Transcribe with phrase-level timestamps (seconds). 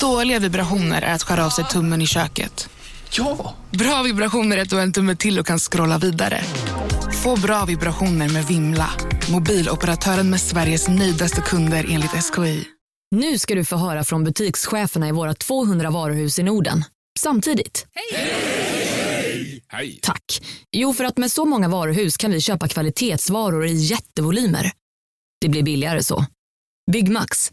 [0.00, 2.68] Dåliga vibrationer är att skära av sig tummen i köket.
[3.12, 3.54] Ja!
[3.70, 6.44] Bra vibrationer är att du har en tumme till och kan scrolla vidare.
[7.22, 8.90] Få bra vibrationer med Vimla.
[9.32, 12.64] Mobiloperatören med Sveriges nöjdaste kunder enligt SKI.
[13.16, 16.84] Nu ska du få höra från butikscheferna i våra 200 varuhus i Norden.
[17.18, 17.86] Samtidigt.
[19.70, 20.00] Hej!
[20.02, 20.42] Tack.
[20.72, 24.72] Jo, för att med så många varuhus kan vi köpa kvalitetsvaror i jättevolymer.
[25.40, 26.26] Det blir billigare så.
[26.92, 27.52] Byggmax.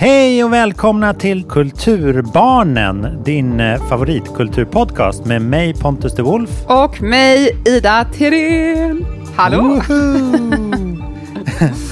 [0.00, 6.50] Hej och välkomna till Kulturbarnen, din eh, favoritkulturpodcast med mig Pontus de Wolf.
[6.66, 9.06] Och mig, Ida Thirén.
[9.36, 9.82] Hallå!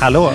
[0.01, 0.31] Hallå!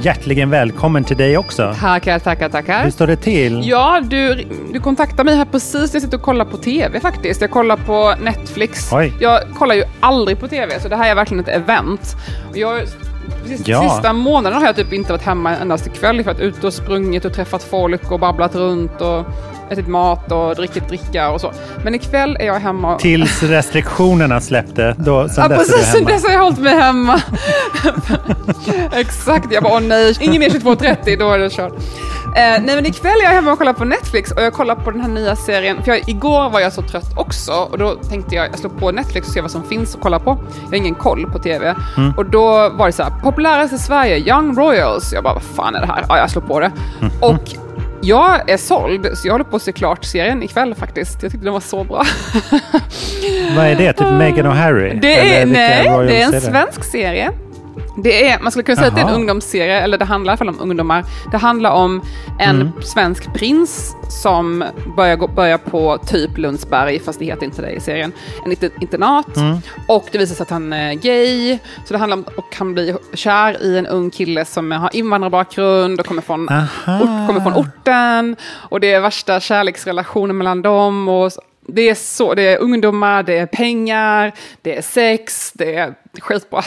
[0.00, 1.74] Hjärtligen välkommen till dig också.
[1.80, 2.84] Tackar, tackar, tackar.
[2.84, 3.68] Hur står det till?
[3.68, 7.40] Ja, du, du kontaktade mig här precis jag sitter och kollar på TV faktiskt.
[7.40, 8.92] Jag kollar på Netflix.
[8.92, 9.12] Oj.
[9.20, 12.16] Jag kollar ju aldrig på TV, så det här är verkligen ett event.
[12.54, 12.80] Jag,
[13.64, 13.90] Ja.
[13.90, 17.24] Sista månaden har jag typ inte varit hemma endast ikväll för att ut och sprungit
[17.24, 19.24] och träffat folk och babblat runt och
[19.70, 21.52] ätit mat och drickit dricka och så.
[21.84, 22.94] Men ikväll är jag hemma.
[22.94, 25.92] och- Tills restriktionerna släppte, då, sen Ja, dess precis.
[25.92, 27.20] Sen dess har jag hållit mig hemma.
[28.92, 29.52] Exakt.
[29.52, 31.72] Jag bara, åh nej, ingen mer 22.30, då är det kört.
[32.26, 34.90] Eh, nej, men ikväll är jag hemma och kollar på Netflix och jag kollar på
[34.90, 35.82] den här nya serien.
[35.82, 38.92] För jag, igår var jag så trött också och då tänkte jag, jag slår på
[38.92, 40.38] Netflix och ser vad som finns att kolla på.
[40.62, 41.74] Jag har ingen koll på TV.
[42.16, 45.12] Och då var det så här, populärast i Sverige, Young Royals.
[45.12, 46.04] Jag bara, vad fan är det här?
[46.08, 46.70] Ja, jag slår på det.
[47.20, 47.54] Och
[48.02, 51.22] jag är såld, så jag håller på att se klart serien ikväll faktiskt.
[51.22, 52.04] Jag tyckte den var så bra.
[53.56, 53.92] Vad är det?
[53.92, 54.98] Typ Meghan och Harry?
[55.02, 57.30] Det är, nej, det är en svensk serie.
[57.96, 60.32] Det är, man skulle kunna säga att det är en ungdomsserie, eller det handlar i
[60.32, 61.04] alla fall om ungdomar.
[61.30, 62.02] Det handlar om
[62.38, 62.72] en Mm.
[62.82, 64.64] svensk prins som
[64.96, 68.12] börjar, gå, börjar på typ Lundsberg, fast det heter inte det i serien,
[68.44, 69.36] en liten internat.
[69.36, 69.56] Mm.
[69.88, 72.98] Och det visar sig att han är gay, så det handlar om, och han blir
[73.14, 77.00] kär i en ung kille som har invandrarbakgrund och kommer från, Aha.
[77.00, 78.36] ort, kommer från orten.
[78.46, 81.08] Och det är värsta kärleksrelationen mellan dem.
[81.08, 81.32] Och
[81.68, 86.62] det är, så, det är ungdomar, det är pengar, det är sex, det är skitbra.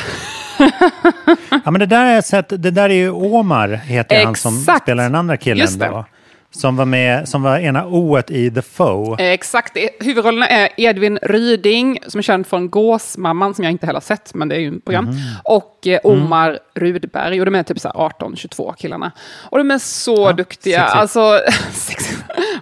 [1.66, 2.50] Ja, men det där har jag sett.
[2.50, 4.84] Det där är ju Omar, heter han som Exakt.
[4.84, 5.88] spelar den andra killen Just det.
[5.88, 6.06] då.
[6.54, 9.16] Som var med, som var ena oet i The Foe.
[9.20, 13.86] Eh, Exakt, det- huvudrollerna är Edvin Ryding, som är känd från Gåsmamman, som jag inte
[13.86, 15.06] heller har sett, men det är ju ett program.
[15.06, 15.16] Mhm.
[15.44, 16.24] Och eh, Mm.
[16.24, 19.12] Omar Rudberg, och de är typ så här 18-22 killarna.
[19.50, 20.80] Och de är så duktiga.
[20.80, 20.96] sexigt.
[21.00, 21.40] Alltså.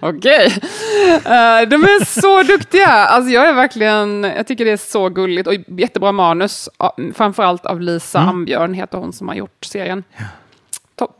[0.02, 0.46] Okej.
[1.14, 2.86] Eh, de är så duktiga.
[2.88, 5.46] Alltså jag är verkligen, jag tycker det är så gulligt.
[5.48, 8.28] Och jättebra manus, ja, framförallt av Lisa Mm.
[8.30, 10.04] Ambjörn, heter hon som har gjort serien.
[10.18, 10.26] Topp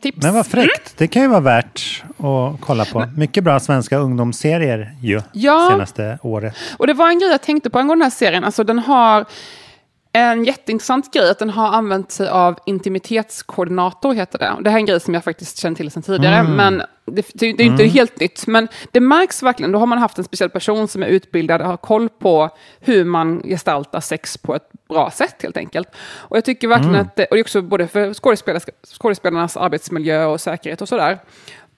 [0.00, 0.22] tips.
[0.22, 0.94] Men vad fräckt.
[0.98, 3.04] Det kan ju vara värt att kolla på.
[3.16, 5.68] Mycket bra svenska ungdomsserier ju, Ja.
[5.70, 6.54] senaste året.
[6.76, 8.44] Och det var en grej jag tänkte på angående den här serien.
[8.44, 9.24] Alltså den har
[10.12, 14.56] en jätteintressant grej, att den har använt sig av intimitetskoordinator, heter det.
[14.60, 17.46] Det här är en grej som jag faktiskt känner till sedan tidigare, men det, det,
[17.46, 18.46] är inte helt nytt.
[18.46, 21.66] Men det märks verkligen, då har man haft en speciell person som är utbildad och
[21.66, 22.50] har koll på
[22.80, 25.88] hur man gestaltar sex på ett bra sätt, helt enkelt.
[26.18, 28.14] Och jag tycker verkligen att, det, och det är också både för
[28.84, 31.18] skådespelarnas arbetsmiljö och säkerhet och sådär,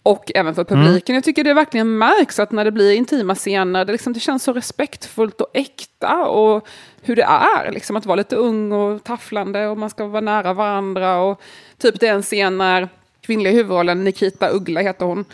[0.03, 1.15] och även för publiken.
[1.15, 4.45] Jag tycker det verkligen märks att när det blir intima scener, det, liksom, det känns
[4.45, 6.67] så respektfullt och äkta och
[7.03, 10.53] hur det är, liksom, att vara lite ung och tafflande och man ska vara nära
[10.53, 11.19] varandra.
[11.19, 11.41] Och
[11.79, 12.89] typ det är en scen när
[13.21, 15.25] kvinnliga huvudrollen, Nikita Uggla heter hon,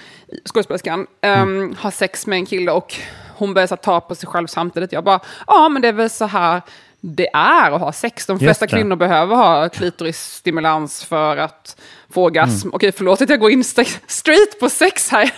[0.45, 2.95] skådespelerskan, ehm, har sex med en kille och
[3.37, 4.93] hon börjar ta på sig själv samtidigt.
[4.93, 6.63] Jag bara, ja men det är väl så här
[7.01, 8.27] det är att ha sex.
[8.27, 11.81] De flesta kvinnor behöver ha klitorisstimulans för att
[12.13, 12.67] få orgasm.
[12.69, 12.75] Mm.
[12.75, 15.31] Okej, förlåt att jag går in st- straight på sex här.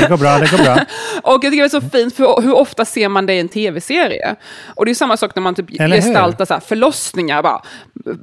[0.00, 0.74] Det går bra, det går bra.
[1.22, 3.48] Och jag tycker det är så fint, för hur ofta ser man det i en
[3.48, 4.36] tv-serie?
[4.76, 7.42] Och det är samma sak när man typ Eller gestaltar så här, förlossningar.
[7.42, 7.62] Bara,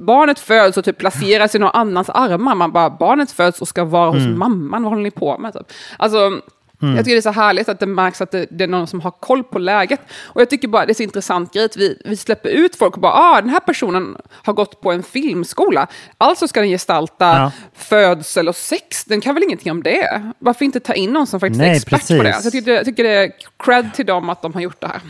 [0.00, 2.54] barnet föds och typ placeras i någon annans armar.
[2.54, 4.38] Man bara, barnet föds och ska vara hos Mm.
[4.38, 5.52] mamman, vad håller ni på med?
[5.52, 5.62] Typ.
[5.98, 6.30] Alltså,
[6.86, 9.00] Jag tycker det är så härligt att det märks att det, det är någon som
[9.00, 10.00] har koll på läget.
[10.24, 12.94] Och jag tycker bara det är så intressant grej att vi, vi släpper ut folk
[12.94, 15.86] och bara, ah, den här personen har gått på en filmskola.
[16.18, 17.50] Alltså ska den gestalta Ja.
[17.76, 19.04] födsel och sex.
[19.04, 20.22] Den kan väl ingenting om det?
[20.38, 22.22] Varför inte ta in någon som faktiskt är Nej, expert på det?
[22.22, 22.42] precis.
[22.42, 23.30] Så jag tycker, jag tycker det är
[23.64, 25.00] cred till dem att de har gjort det här.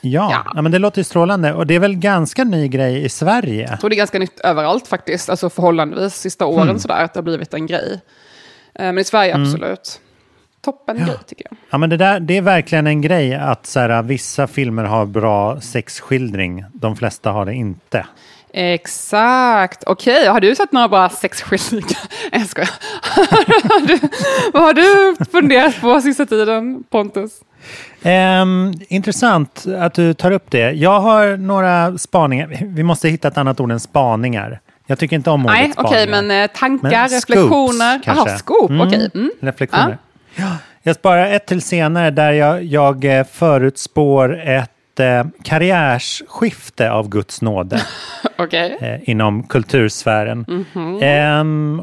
[0.00, 0.62] Ja, Ja.
[0.62, 1.52] men det låter ju strålande.
[1.54, 3.66] Och det är väl ganska ny grej i Sverige?
[3.70, 6.78] Jag tror det är ganska nytt överallt faktiskt, alltså förhållandevis sista åren Mm.
[6.78, 8.00] sådär, att det har blivit en grej.
[8.74, 10.00] Eh, Men i Sverige absolut.
[10.66, 11.56] Toppen grej tycker jag.
[11.70, 15.06] Ja, men det, där, det är verkligen en grej att så här, vissa filmer har
[15.06, 16.64] bra sexskildring.
[16.72, 18.06] De flesta har det inte.
[18.52, 19.84] Exakt.
[19.86, 21.98] Okej, har du sett några bra sexskildringar?
[22.32, 22.70] Nej, jag skojar.
[23.62, 24.08] Har du-
[24.52, 27.32] Vad har du funderat på sista tiden, Pontus?
[28.02, 30.70] Ehm, intressant att du tar upp det.
[30.70, 32.58] Jag har några spaningar.
[32.66, 34.60] Vi måste hitta ett annat ord än spaningar.
[34.86, 35.90] Jag tycker inte om ordet Nej, spaningar.
[35.92, 38.00] okej, men eh, tankar, Men scoops, reflektioner.
[38.04, 38.28] kanske.
[38.30, 39.10] Jaha, scoop, Mm, okej.
[39.14, 39.30] Mm.
[39.40, 39.98] Reflektioner.
[40.36, 40.56] Ja.
[40.82, 47.42] Jag sparar ett till senare där jag, jag eh, förutspår ett eh, karriärsskifte av Guds
[47.42, 47.80] nåde
[48.38, 48.76] Okej.
[48.80, 50.44] eh, inom kultursfären.
[50.48, 50.98] Mhm.
[51.02, 51.82] Ehm,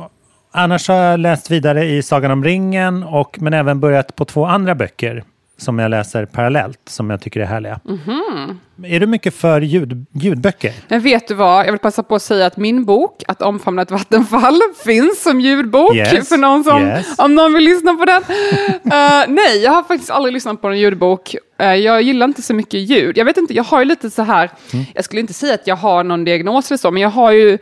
[0.52, 4.46] annars har jag läst vidare i Sagan om ringen, och, men även börjat på två
[4.46, 5.24] andra böcker
[5.58, 7.80] som jag läser parallellt, som jag tycker är härliga.
[7.84, 8.60] Mhm.
[8.84, 10.74] Är du mycket för ljud, ljudböcker?
[10.88, 13.82] Men vet du vad, jag vill passa på att säga att min bok, Att omfamna
[13.82, 17.20] ett vattenfall, finns som ljudbok Yes, för någon som, yes.
[17.20, 18.24] om någon vill lyssna på den.
[18.94, 21.36] Eh, nej, jag har faktiskt aldrig lyssnat på en ljudbok.
[21.60, 23.18] Eh, jag gillar inte så mycket ljud.
[23.18, 24.86] Jag vet inte, jag har ju lite så här, Mm.
[24.96, 27.58] jag skulle inte säga att jag har någon diagnos eller så, men jag har ju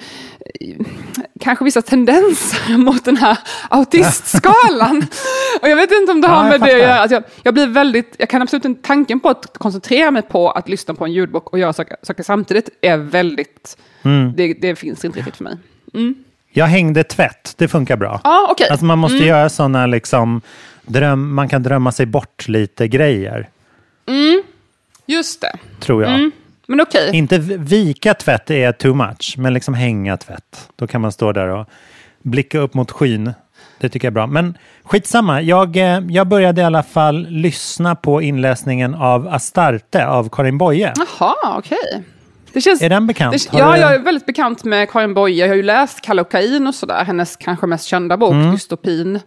[1.40, 3.38] kanske vissa tendenser mot den här
[3.70, 5.06] autistskalan.
[5.62, 7.00] Och jag vet inte om det Ja, har jag med det att göra.
[7.00, 10.52] Alltså jag, jag blir väldigt, jag kan absolut inte, tanken på att koncentrera mig på
[10.52, 14.34] att lyssna på en ljudbok och göra saker, saker samtidigt är väldigt, Mm.
[14.36, 15.58] det, det finns inte riktigt för mig.
[16.54, 18.22] Jag hängde tvätt, det funkar bra.
[18.24, 18.68] Ja, okej.
[18.70, 20.42] Alltså man måste göra sådana liksom,
[20.86, 23.50] dröm, man kan drömma sig bort lite grejer,
[25.06, 25.58] Just det.
[25.80, 26.14] tror jag.
[26.14, 26.32] Mm.
[26.72, 27.10] Men okej.
[27.14, 30.70] Inte v- vika tvätt är too much, men liksom hänga tvätt.
[30.76, 31.68] Då kan man stå där och
[32.22, 33.34] blicka upp mot skyn.
[33.80, 34.28] Det tycker jag är bra.
[34.28, 40.30] Men skitsamma, jag, eh, jag började i alla fall lyssna på inläsningen av Astarte av
[40.32, 40.94] Karin Boye.
[40.98, 42.04] Jaha, okej.
[42.54, 42.82] Det känns...
[42.82, 43.32] Är den bekant?
[43.52, 45.36] Det, ja, jag är väldigt bekant med Karin Boye.
[45.36, 46.22] Jag har ju läst Kalle
[46.68, 47.04] och sådär.
[47.06, 48.52] Hennes kanske mest kända bok, Mm.
[48.52, 49.20] Dystopin.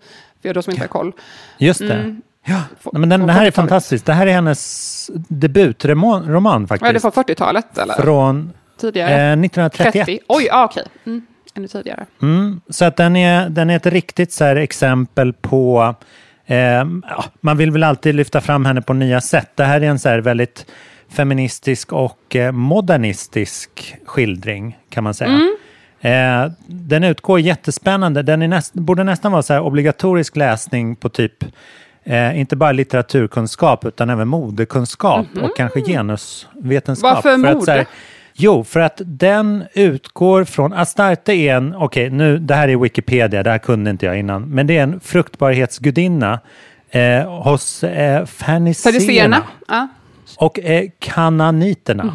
[0.42, 1.12] För er då som inte har koll.
[1.58, 1.94] Just det.
[1.94, 2.22] Mm.
[2.46, 2.62] Ja,
[2.92, 3.54] nej, men den, det här är 40-talet.
[3.54, 4.06] fantastiskt.
[4.06, 7.14] Det här är hennes debutroman roman Vad är det faktiskt.
[7.14, 7.94] från 40-talet eller?
[7.94, 9.10] Från Tidigare?
[9.10, 9.92] eh, 1931.
[10.06, 10.18] 30?
[10.28, 10.84] Oj, ja, okej.
[11.06, 11.26] Mm.
[11.56, 12.06] Ännu tidigare.
[12.22, 15.94] Mm, så att den är, den är ett riktigt så här exempel på...
[16.46, 19.50] Eh, ja, man vill väl alltid lyfta fram henne på nya sätt.
[19.54, 20.66] Det här är en så här väldigt
[21.08, 25.38] feministisk och eh, modernistisk skildring kan man säga.
[26.00, 28.22] Eh, den utgår jättespännande.
[28.22, 31.44] Den är näst, borde nästan vara så här obligatorisk läsning på typ
[32.04, 37.14] eh, inte bara litteraturkunskap utan även modekunskap och kanske genusvetenskap.
[37.14, 37.72] Varför För att, mode?
[37.72, 37.86] här,
[38.36, 40.72] Jo, för att den utgår från...
[40.72, 41.74] Astarte är en...
[41.74, 44.42] Okej, nu, det här är Wikipedia, det här kunde inte jag innan.
[44.42, 46.40] Men det är en fruktbarhetsgudinna
[46.90, 49.42] eh, hos eh, Fariséerna?
[49.68, 49.88] Ja.
[50.38, 52.14] och eh, kananiterna.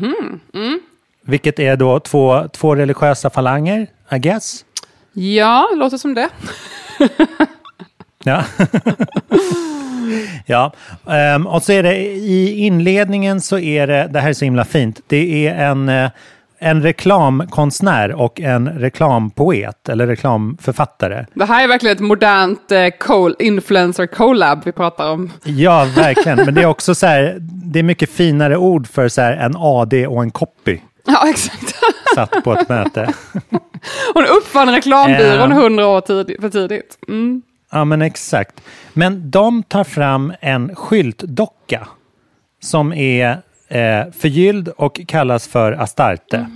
[1.22, 4.66] Vilket är då två, två religiösa falanger, I guess.
[5.14, 6.30] ja, låter som det.
[8.24, 8.44] Ja.
[10.46, 10.74] ja.
[11.10, 14.66] Ehm, och så är det i inledningen så är det, det här är så himla
[14.66, 16.10] fint, det är en, eh,
[16.60, 21.26] en reklamkonstnär och en reklampoet eller reklamförfattare.
[21.34, 25.32] Det här är verkligen ett modernt eh, influencer collab vi pratar om.
[25.44, 26.38] Ja, verkligen.
[26.46, 29.54] Men det är också så här, det är mycket finare ord för så här, en
[29.58, 31.76] AD och en copy Ja, exakt.
[32.16, 33.14] satt på ett möte.
[34.14, 35.58] Hon uppfann reklambyrån Eh.
[35.58, 36.98] hundra år tid- för tidigt.
[37.08, 37.42] Mm.
[37.72, 38.62] Ja, men exakt.
[38.94, 41.88] Men de tar fram en skyltdocka
[42.62, 43.32] som är
[43.68, 46.50] eh, förgylld och kallas för Astarte,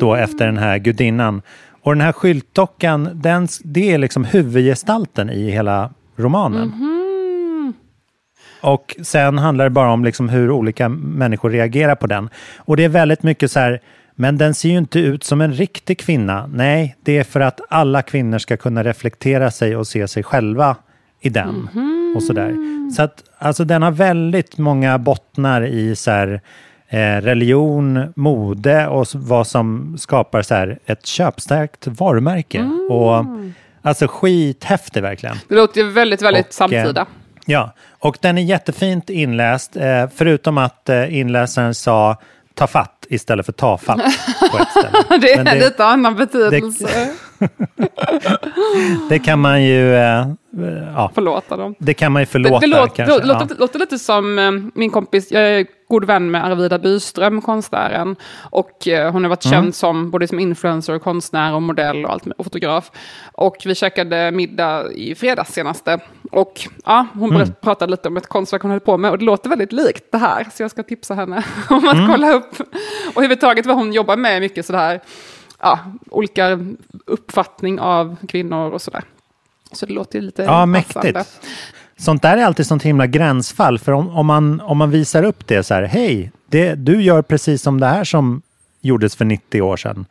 [0.00, 1.42] då efter den här gudinnan.
[1.82, 6.72] Och den här skyltdockan, den, det är liksom huvudgestalten i hela romanen.
[8.60, 12.28] Och sen handlar det bara om liksom hur olika människor reagerar på den.
[12.56, 13.80] Och det är väldigt mycket så här,
[14.20, 16.46] men den ser ju inte ut som en riktig kvinna.
[16.46, 20.76] Nej, det är för att alla kvinnor ska kunna reflektera sig och se sig själva
[21.20, 21.68] i den.
[22.16, 22.54] Och så där.
[22.96, 26.40] Så att alltså, den har väldigt många bottnar i så här,
[26.88, 32.70] eh, religion, mode och vad som skapar så här, ett köpstarkt varumärke.
[32.90, 33.24] Och,
[33.82, 35.36] alltså skithäftig verkligen.
[35.48, 37.00] Det låter ju väldigt, väldigt Och, samtida.
[37.00, 37.06] eh,
[37.46, 42.16] Ja, och den är jättefint inläst, eh, förutom att eh, inläsaren sa
[42.54, 44.00] ta fatt istället för ta fatt
[44.52, 45.18] på ett ställe.
[45.20, 47.10] det är Men lite annan betydelse.
[49.08, 50.26] det kan man ju, eh,
[50.94, 51.74] ja, Förlåta dem.
[51.78, 53.18] det kan man ju förlåta det, det låter, kanske.
[53.20, 53.56] det låter, ja.
[53.58, 58.16] låter lite som eh, min kompis, jag god vän med Arvida Byström, konstnären.
[58.50, 59.52] Och eh, hon har varit Mm.
[59.62, 62.90] känd som både som influencer, och konstnär och modell och, allt, och fotograf.
[63.32, 66.00] Och vi käkade middag i fredags senaste.
[66.30, 67.48] Och ja, hon Mm.
[67.60, 69.10] pratade lite om ett konstverk hon höll på med.
[69.10, 70.46] Och det låter väldigt likt det här.
[70.54, 72.08] Så jag ska tipsa henne om att Mm.
[72.10, 72.60] kolla upp.
[72.60, 75.00] Och överhuvudtaget vad hon jobbar med, är mycket sådär,
[75.60, 75.78] ja,
[76.10, 76.58] olika
[77.06, 79.04] uppfattning av kvinnor och sådär.
[79.72, 81.24] Så det låter ju lite Ja, passande.
[81.98, 85.46] Sånt där är alltid sånt himla gränsfall, för om, om, man, om man visar upp
[85.46, 88.42] det så här, hej, det, du gör precis som det här som
[88.80, 90.06] gjordes för 90 år sedan.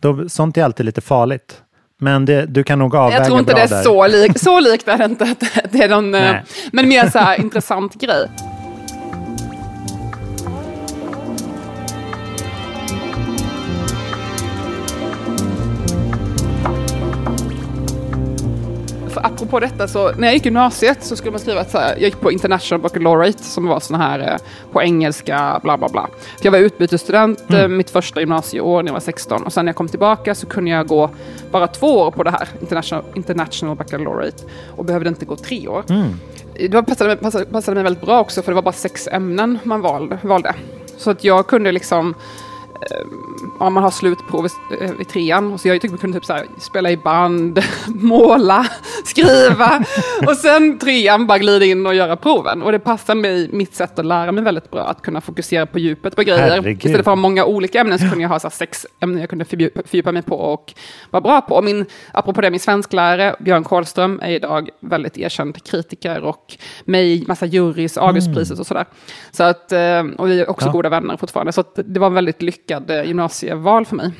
[0.00, 1.62] Då, sånt är alltid lite farligt.
[2.00, 3.82] Men det, du kan nog avväga Jag tror inte bra det är där.
[3.82, 4.40] så likt.
[4.40, 5.34] Så likt är det inte.
[5.70, 6.36] Det är någon, eh,
[6.72, 8.28] men mer så här intressant grej.
[19.22, 21.92] Apropå detta, så när jag gick i gymnasiet så skulle man skriva att så här,
[21.92, 24.36] jag gick på International Baccalaureate som var sån här eh,
[24.72, 26.08] på engelska, bla bla bla.
[26.36, 29.70] För jag var utbytesstudent eh, mitt första gymnasieår när jag var 16 och sen när
[29.70, 31.10] jag kom tillbaka så kunde jag gå
[31.50, 34.44] bara två år på det här, International, International Baccalaureate
[34.76, 35.84] och behövde inte gå tre år.
[36.54, 39.58] Det var, passade, passade, passade mig väldigt bra också för det var bara sex ämnen
[39.62, 40.18] man valde.
[40.22, 40.54] valde.
[40.96, 42.14] Så att jag kunde liksom
[43.60, 44.50] ja, man har slutprov i,
[45.02, 45.52] i trean.
[45.52, 48.66] Och så jag tyckte man kunde typ så här, spela i band, måla,
[49.08, 49.84] skriva.
[50.26, 52.62] och sen trean bara glida in och göra proven.
[52.62, 54.80] Och det passar mig, mitt sätt att lära mig väldigt bra.
[54.80, 56.38] Att kunna fokusera på djupet på grejer.
[56.50, 56.76] Herregud.
[56.76, 59.28] Istället för att ha många olika ämnen så kunde jag ha så sex ämnen jag
[59.30, 60.74] kunde fördjupa, fördjupa mig på och
[61.10, 61.54] vara bra på.
[61.54, 66.56] Och min, apropå det, min svensklärare Björn Karlström är idag väldigt erkänd kritiker och
[66.86, 68.84] i massa jurys, Augustpriset och sådär.
[69.30, 70.72] Så att, eh, och vi är också Ja.
[70.72, 71.52] goda vänner fortfarande.
[71.52, 74.10] Så det var en väldigt lyckad eh, gymnasieval för mig.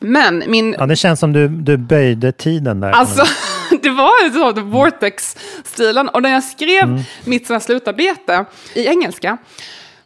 [0.00, 0.74] Men min...
[0.78, 2.90] Ja, det känns som du, du böjde tiden där.
[2.90, 3.22] Alltså,
[3.82, 6.08] det var ju så, the vortex-stilen.
[6.08, 7.02] Och när jag skrev Mm.
[7.24, 9.38] mitt slutarbete i engelska,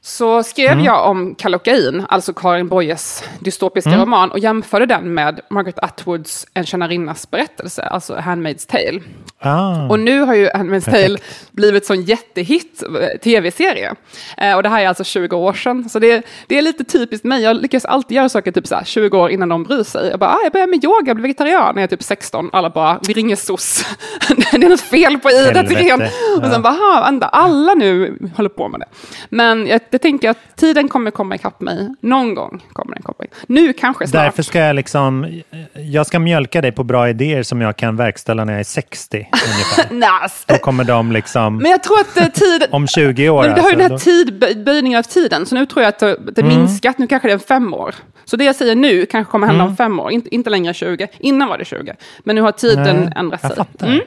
[0.07, 0.85] så skrev Mm.
[0.85, 4.01] jag om Kallocain, alltså Karin Boyes dystopiska Mm.
[4.01, 9.01] roman, och jämförde den med Margaret Atwoods En tjänarinnas berättelse, alltså Handmaid's Tale.
[9.41, 11.19] ah, Och nu har ju Handmaid's Tale
[11.53, 13.95] blivit sån jättehit eh, tv-serie.
[14.37, 15.89] Eh, och det här är alltså 20 år sedan.
[15.89, 17.43] Så det, det är lite typiskt mig.
[17.43, 20.09] Jag lyckas alltid göra saker typ så här 20 år innan de bryr sig.
[20.11, 22.51] Jag bara, ah, jag börjar med yoga, blir vegetarian när jag är typ 16.
[22.53, 23.85] Alla bara, vi ringer SOS.
[24.51, 25.75] det är något fel på Ida Helvete.
[25.75, 26.01] Thirén.
[26.03, 26.51] Och Ja.
[26.53, 28.87] sen bara, "Ha, vänta, alla nu håller på med det.
[29.31, 31.95] Men jag, jag tänker att tiden kommer komma ikapp mig.
[32.01, 33.39] Någon gång kommer den komma ikapp.
[33.47, 34.23] Nu kanske snart.
[34.23, 35.41] Därför ska jag liksom,
[35.73, 39.17] jag ska mjölka dig på bra idéer som jag kan verkställa när jag är 60
[39.53, 39.95] ungefär.
[39.95, 40.45] Nas.
[40.49, 42.69] Då kommer de liksom, Men jag tror att eh, tiden...
[42.73, 45.55] om 20 år Men det har ju alltså, den här då- tidböjningen av tiden, så
[45.55, 46.57] nu tror jag att det Mm.
[46.59, 47.95] minskat, nu kanske det är fem år.
[48.25, 49.71] Så det jag säger nu kanske kommer hända Mm.
[49.71, 51.09] om fem år, inte, inte längre 20.
[51.19, 53.57] Innan var det 20, men nu har tiden Nej, ändrat jag sig.
[53.57, 54.01] fattar.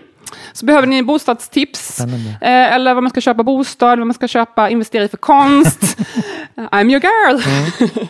[0.54, 4.70] Så behöver ni bostadstips, eh, eller vad man ska köpa bostad, vad man ska köpa,
[4.70, 5.98] investera i för konst.
[6.56, 7.42] I'm your girl.
[7.46, 8.08] Mm.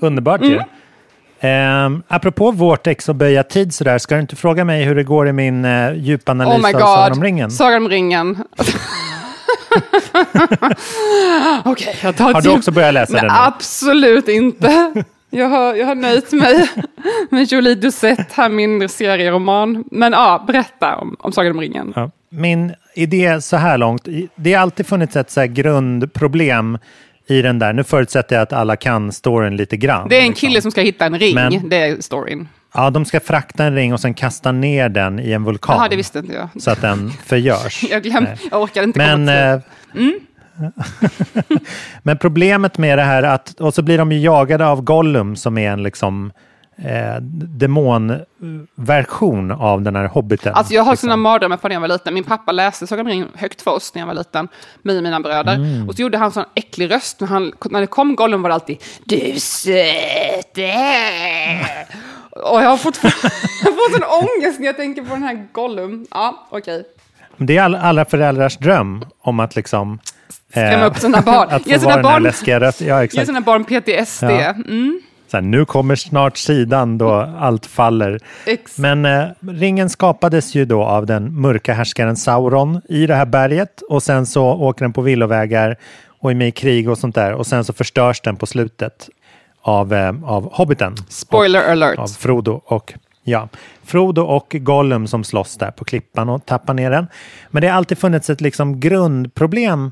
[0.00, 0.60] Underbart ju.
[1.40, 5.28] Um, apropå Vortex och böja tid sådär, ska du inte fråga mig hur det går
[5.28, 7.50] i min uh, djupanalys Oh my av Sagan om ringen?
[7.50, 8.44] Sagan om ringen.
[11.64, 13.38] Okej, jag tar Har du också börjat läsa Nej, den nu?
[13.38, 14.92] Absolut inte.
[15.30, 16.68] Jag har, jag har nöjt mig
[17.30, 19.84] med Julie Doucet, här min serieroman.
[19.90, 21.92] Men ja, berätta om, om Sagan om ringen.
[21.96, 22.10] Ja.
[22.30, 26.78] Min idé så här långt, det har alltid funnits ett så grundproblem
[27.28, 27.72] i den där.
[27.72, 30.08] Nu förutsätter jag att alla kan storyn lite grann.
[30.08, 30.48] Det är en liksom.
[30.48, 32.48] kille som ska hitta en ring, Men- det är storyn.
[32.74, 35.76] Ja, de ska frakta en ring och sen kasta ner den i en vulkan.
[35.78, 36.62] Jaha, det visste inte jag.
[36.62, 37.84] Så att den förgörs.
[37.90, 38.36] Jag Nej.
[38.50, 39.60] jag orkade inte Men, komma
[39.92, 40.08] till.
[40.08, 40.12] eh,
[42.02, 45.36] men problemet med det här är att, och så blir de ju jagade av Gollum
[45.36, 46.32] som är en liksom
[46.76, 47.16] eh,
[47.58, 50.54] demonversion av den här hobbiten.
[50.54, 51.06] Alltså jag har liksom.
[51.06, 52.14] såna mardrömmar från när jag var liten.
[52.14, 54.48] Min pappa läste Sagan om ringen högt för oss när jag var liten.
[54.74, 55.54] Och mina bröder.
[55.54, 55.88] Mm.
[55.88, 57.20] Och så gjorde han sån äcklig röst.
[57.20, 60.72] När, han, när det kom Gollum var det alltid Du söte.
[62.52, 63.18] Och jag har fortfarande
[63.62, 66.06] får sån ångest när jag tänker på den här Gollum.
[66.10, 66.84] Ja, okej.
[67.38, 69.98] Det är all, alla föräldrars dröm om att liksom...
[70.50, 71.48] Skrämma eh, upp sina barn.
[71.50, 72.32] att få Ge sina den här barn-.
[72.86, 73.26] Ja, Ge exakt.
[73.26, 74.22] sina barn PTSD.
[74.22, 74.50] Ja.
[74.50, 75.00] Mm,
[75.30, 78.20] Så här, nu kommer snart sidan då allt faller.
[78.46, 78.78] ex.
[78.78, 83.82] Men eh, ringen skapades ju då av den mörka härskaren Sauron i det här berget
[83.88, 85.76] och sen så åker den på villovägar
[86.20, 89.08] och är med i krig och sånt där och sen så förstörs den på slutet
[89.62, 90.94] av, eh, av Hobbiten.
[91.08, 91.98] Spoiler alert.
[91.98, 92.94] Av Frodo och
[93.28, 93.48] Ja,
[93.82, 97.06] Frodo och Gollum som slåss där på klippan och tappar ner den.
[97.50, 99.90] Men det har alltid funnits ett liksom grundproblem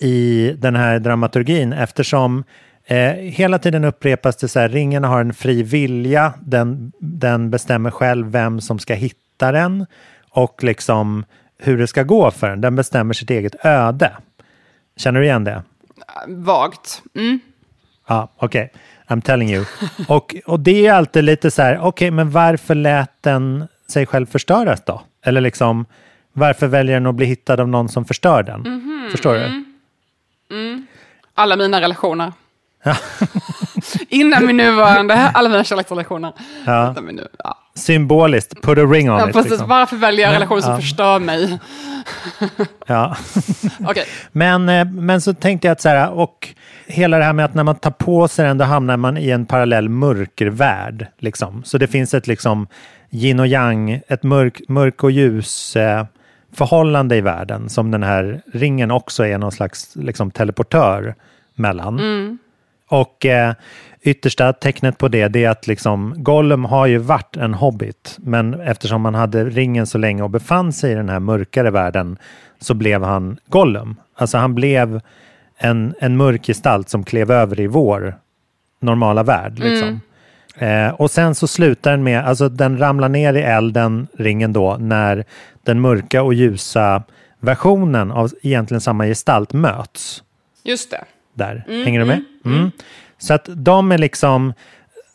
[0.00, 2.44] i den här dramaturgin eftersom
[2.84, 7.90] eh, hela tiden upprepas det så här, ringen har en fri vilja, den, den bestämmer
[7.90, 9.86] själv vem som ska hitta den
[10.30, 11.24] och liksom
[11.58, 12.60] hur det ska gå för den.
[12.60, 14.12] Den bestämmer sitt eget öde.
[14.96, 15.62] Känner du igen det?
[16.28, 17.02] Vagt.
[17.14, 17.40] Mm.
[18.08, 18.72] Ja, okej.
[19.10, 19.64] I'm telling you.
[20.08, 24.26] Och, och det är alltid lite så här, okej, men varför lät den sig själv
[24.26, 25.02] förstöras då?
[25.24, 25.86] Eller liksom,
[26.32, 28.60] varför väljer den att bli hittad av någon som förstör den?
[28.60, 29.08] Mhm.
[29.10, 29.64] Förstår du?
[31.34, 32.32] Alla mina relationer.
[34.08, 36.32] Innan min nuvarande, alla mina kärleksrelationer.
[36.66, 36.94] Ja.
[37.02, 37.58] Min nu, ja.
[37.74, 39.34] Symboliskt, put a ring on Ja, it.
[39.34, 39.50] precis.
[39.50, 39.68] Liksom.
[39.68, 40.80] Varför väljer jag en Men, relation som ja.
[40.80, 41.58] förstör mig?
[42.86, 43.16] Ja.
[43.80, 44.04] Okej.
[44.32, 46.48] Men, eh, men så tänkte jag att så här, och
[46.86, 49.30] hela det här med att när man tar på sig den, då hamnar man i
[49.30, 51.06] en parallell mörkervärld.
[51.18, 51.62] Liksom.
[51.64, 52.66] Så det finns ett liksom
[53.10, 56.04] yin och yang, ett mörk, mörk och ljus eh,
[56.52, 61.14] förhållande i världen som den här ringen också är någon slags liksom, teleportör
[61.54, 62.38] mellan.
[62.88, 63.54] Och eh,
[64.02, 68.60] yttersta tecknet på det, det är att liksom, Gollum har ju varit en hobbit, men
[68.60, 72.18] eftersom han hade ringen så länge och befann sig i den här mörkare världen
[72.60, 73.96] så blev han Gollum.
[74.14, 75.00] Alltså han blev
[75.56, 78.14] en, en mörk gestalt som klev över i vår
[78.80, 79.58] normala värld.
[79.58, 80.00] Liksom.
[80.58, 84.76] Eh, och sen så slutar den med, alltså den ramlar ner i elden, ringen då,
[84.80, 85.24] när
[85.62, 87.02] den mörka och ljusa
[87.40, 90.22] versionen av egentligen samma gestalt möts
[90.62, 91.04] Just det.
[91.34, 91.64] där.
[91.84, 92.24] Hänger du med?
[92.44, 92.70] Mm.
[93.20, 94.52] Så att de är liksom,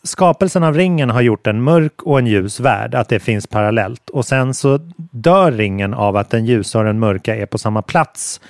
[0.03, 4.09] skapelsen av ringen har gjort en mörk och en ljus värld, att det finns parallellt.
[4.09, 4.79] Och sen så
[5.11, 8.41] dör ringen av att den ljusa och den mörka är på samma plats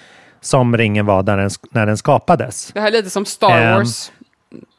[0.41, 2.71] som ringen var när den, när den skapades.
[2.73, 3.77] Det här är lite som Star Ehm.
[3.77, 4.11] Wars.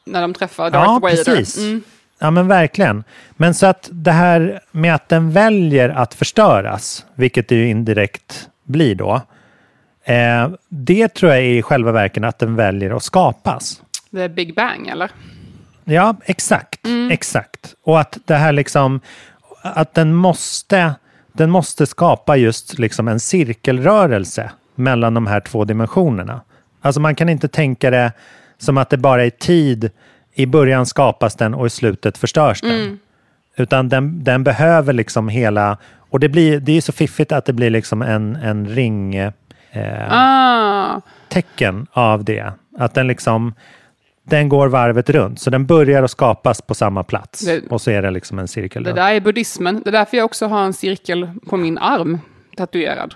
[0.05, 1.17] När de träffar Darth Ja, Vader.
[1.25, 1.59] precis.
[1.59, 1.83] Mm.
[2.19, 3.05] Ja, men verkligen.
[3.37, 8.49] Men så att det här med att den väljer att förstöras, vilket det ju indirekt
[8.65, 9.21] blir då,
[10.05, 13.83] eh, det tror jag är i själva verket att den väljer att skapas.
[14.11, 15.11] Är Big Bang, eller?
[15.85, 16.81] Ja, exakt.
[17.11, 17.75] Exakt.
[17.83, 19.01] Och att det här liksom,
[19.63, 20.95] att den måste,
[21.33, 26.41] den måste skapa just liksom en cirkelrörelse mellan de här två dimensionerna.
[26.81, 28.13] Alltså man kan inte tänka det
[28.59, 29.91] som att det bara är tid,
[30.35, 32.99] i början skapas den och i slutet förstörs den.
[33.57, 35.77] Utan den, den behöver liksom hela,
[36.11, 39.33] och det, blir, det är så fiffigt att det blir liksom en, en ring, eh,
[40.11, 42.53] Ah, tecken av det.
[42.79, 43.55] Att den liksom,
[44.29, 45.41] den går varvet runt.
[45.41, 47.41] Så den börjar att skapas på samma plats.
[47.41, 48.83] Det- och så är det liksom en cirkel.
[48.83, 49.81] det där är buddhismen.
[49.85, 52.19] Det är därför jag också har en cirkel på min arm
[52.57, 53.15] tatuerad.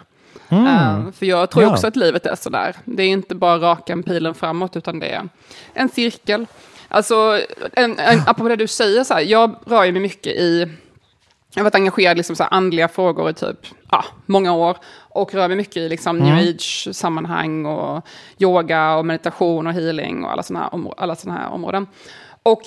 [0.49, 1.71] Eh, för jag tror Mm.
[1.71, 1.75] Ja.
[1.75, 2.77] också att livet är sådär.
[2.85, 5.29] Det är inte bara raka pilen framåt, utan det är
[5.75, 6.47] en cirkel.
[6.89, 7.41] Alltså,
[7.73, 10.67] en, en, apropå det du säger, så här, jag rör mig mycket i...
[11.55, 14.77] Jag har varit engagerad i liksom så andliga frågor i typ ja, många år.
[15.09, 18.07] Och rör mig mycket i liksom new age-sammanhang och
[18.39, 21.87] yoga och meditation och healing och alla sådana här, områ- alla såna här områden.
[22.43, 22.63] Och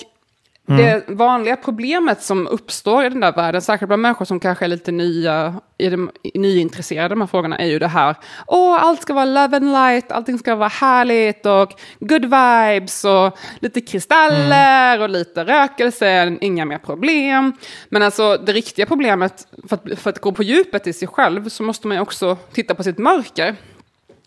[0.68, 0.82] Mm.
[0.82, 4.68] det vanliga problemet som uppstår i den där världen, särskilt bland människor som kanske är
[4.68, 9.02] lite nya, i de, nyintresserade av de här frågorna, är ju det här, åh, allt
[9.02, 15.00] ska vara love and light, allting ska vara härligt och good vibes och lite kristaller
[15.00, 17.52] och lite rökelse, inga mer problem.
[17.88, 21.48] Men alltså det riktiga problemet, för att, för att gå på djupet i sig själv,
[21.48, 23.56] så måste man ju också titta på sitt mörker.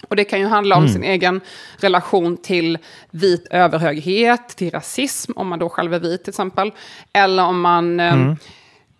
[0.07, 1.41] Och det kan ju handla om sin egen
[1.77, 2.77] relation till
[3.11, 6.71] vit överhöghet, till rasism, om man då själv är vit till exempel.
[7.13, 7.99] Eller om man...
[7.99, 8.35] ehm,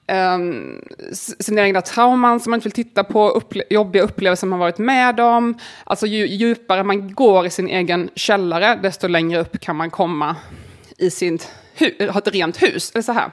[0.07, 0.81] ehm,
[1.11, 4.77] s- sina egna trauman som man inte vill titta på, upple jobbiga upplevelser man varit
[4.77, 5.57] med om.
[5.83, 10.35] Alltså ju djupare man går i sin egen källare, desto längre upp kan man komma
[10.99, 11.39] i sin
[11.77, 12.91] hu- ha ett rent hus.
[12.93, 13.31] Eller så här.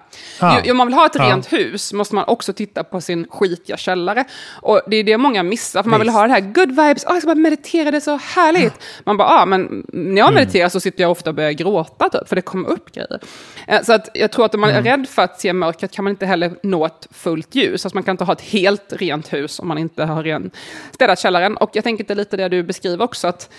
[0.65, 1.25] Ju, om man vill ha ett Ja.
[1.25, 4.25] rent hus måste man också titta på sin skitiga källare.
[4.63, 6.17] Och det är det många missar, för man vill Visst.
[6.19, 8.73] ha det här good vibes, oh, jag ska bara meditera, det är så härligt.
[9.05, 12.29] Man bara, ah, men när jag mediterar så sitter jag ofta och börjar gråta, typ,
[12.29, 13.21] för det kommer upp grejer.
[13.67, 16.05] Eh, Så att jag tror att om man är rädd för att se mörkret kan
[16.05, 17.87] man inte heller nå ett fullt ljus.
[17.87, 20.51] Alltså man kan inte ha ett helt rent hus om man inte har ren,
[20.93, 21.57] städat källaren.
[21.57, 23.51] Och jag tänker att det är lite det du beskriver också, att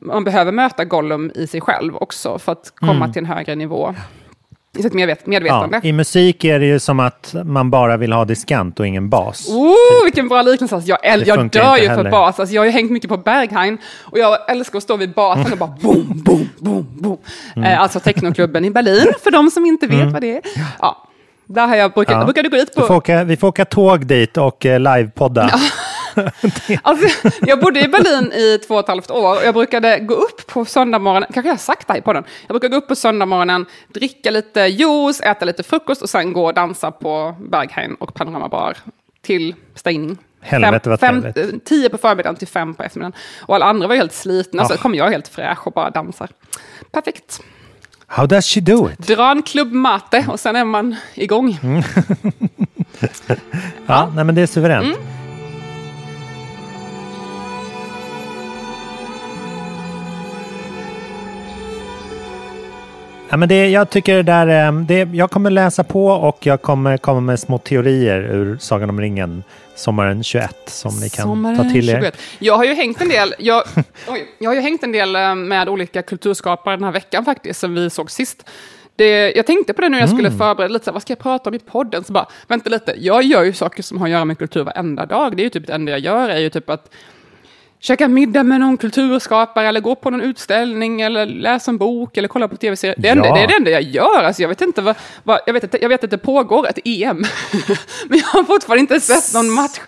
[0.00, 3.94] man behöver möta Gollum i sig själv också för att komma till en högre nivå.
[4.78, 5.80] I sitt medvet- medvetande.
[5.82, 9.08] Ja, I musik är det ju som att man bara vill ha diskant och ingen
[9.10, 9.48] bas.
[9.48, 10.74] Oh, vilken bra liknelse.
[10.74, 12.40] Alltså, jag, äl- jag dör ju för bas.
[12.40, 15.52] Alltså, jag har ju hängt mycket på Berghain och jag älskar att stå vid basen
[15.52, 17.18] och bara boom, boom, boom, boom.
[17.56, 17.72] Mm.
[17.72, 20.42] Eh, alltså technoklubben i Berlin, för de som inte vet vad det är.
[20.80, 21.08] Ja.
[21.46, 22.24] Där har jag brukat, Ja.
[22.24, 22.94] brukade gå dit Vi får, på...
[22.94, 25.50] åka, vi får åka tåg dit och eh, livepodda.
[26.82, 30.14] Alltså, jag bodde i Berlin i två och ett halvt år och jag brukade gå
[30.14, 32.24] upp på söndagmorgonen, kanske jag har sagt det här på den.
[32.46, 36.44] Jag brukar gå upp på söndagmorgonen, dricka lite juice, äta lite frukost och sen gå
[36.46, 38.76] och dansa på Berghain och Panoramabar
[39.22, 40.18] till stängning.
[40.40, 41.26] Helvete, vad fem,
[41.64, 43.12] Tio på förmiddagen till fem på eftermiddagen.
[43.40, 44.76] Och alla andra var helt slitna, så Ah.
[44.76, 46.28] kommer jag helt fräsch och bara dansar.
[46.90, 47.40] Perfekt.
[48.06, 48.98] How does she do it?
[48.98, 51.58] Dra en klubbmate och sen är man igång.
[51.62, 51.82] Mm.
[53.86, 54.84] Ja, nej, men det är suveränt.
[54.96, 54.98] Mm.
[63.34, 66.62] Ja, men det, jag tycker det där, eh, det, jag kommer läsa på och jag
[66.62, 69.42] kommer komma med små teorier ur Sagan om ringen
[69.74, 72.00] sommaren 21 som ni kan Sommaren ta till er.
[72.00, 72.18] 21.
[72.38, 73.62] Jag har ju hängt en del, jag,
[74.08, 77.60] oj, jag har ju hängt en del eh, med olika kulturskapare den här veckan faktiskt,
[77.60, 78.50] som vi såg sist.
[78.96, 80.38] Det, jag tänkte på det nu jag skulle Mm.
[80.38, 82.04] förbereda lite, så här, vad ska jag prata om i podden?
[82.04, 85.06] Så bara, vänta lite, jag gör ju saker som har att göra med kultur varenda
[85.06, 85.36] dag.
[85.36, 86.90] Det är ju typ det enda jag gör, är ju typ att
[87.84, 92.28] käka middag med någon kulturskapare, eller gå på någon utställning, eller läsa en bok, eller
[92.28, 92.94] kolla på tv-serier.
[92.98, 93.14] Det, Ja.
[93.14, 94.22] det är det enda jag gör.
[94.22, 96.78] Alltså, jag, vet inte vad, vad, jag, vet att, jag vet att det pågår ett
[96.84, 97.16] EM,
[98.08, 99.78] men jag har fortfarande inte sett någon match.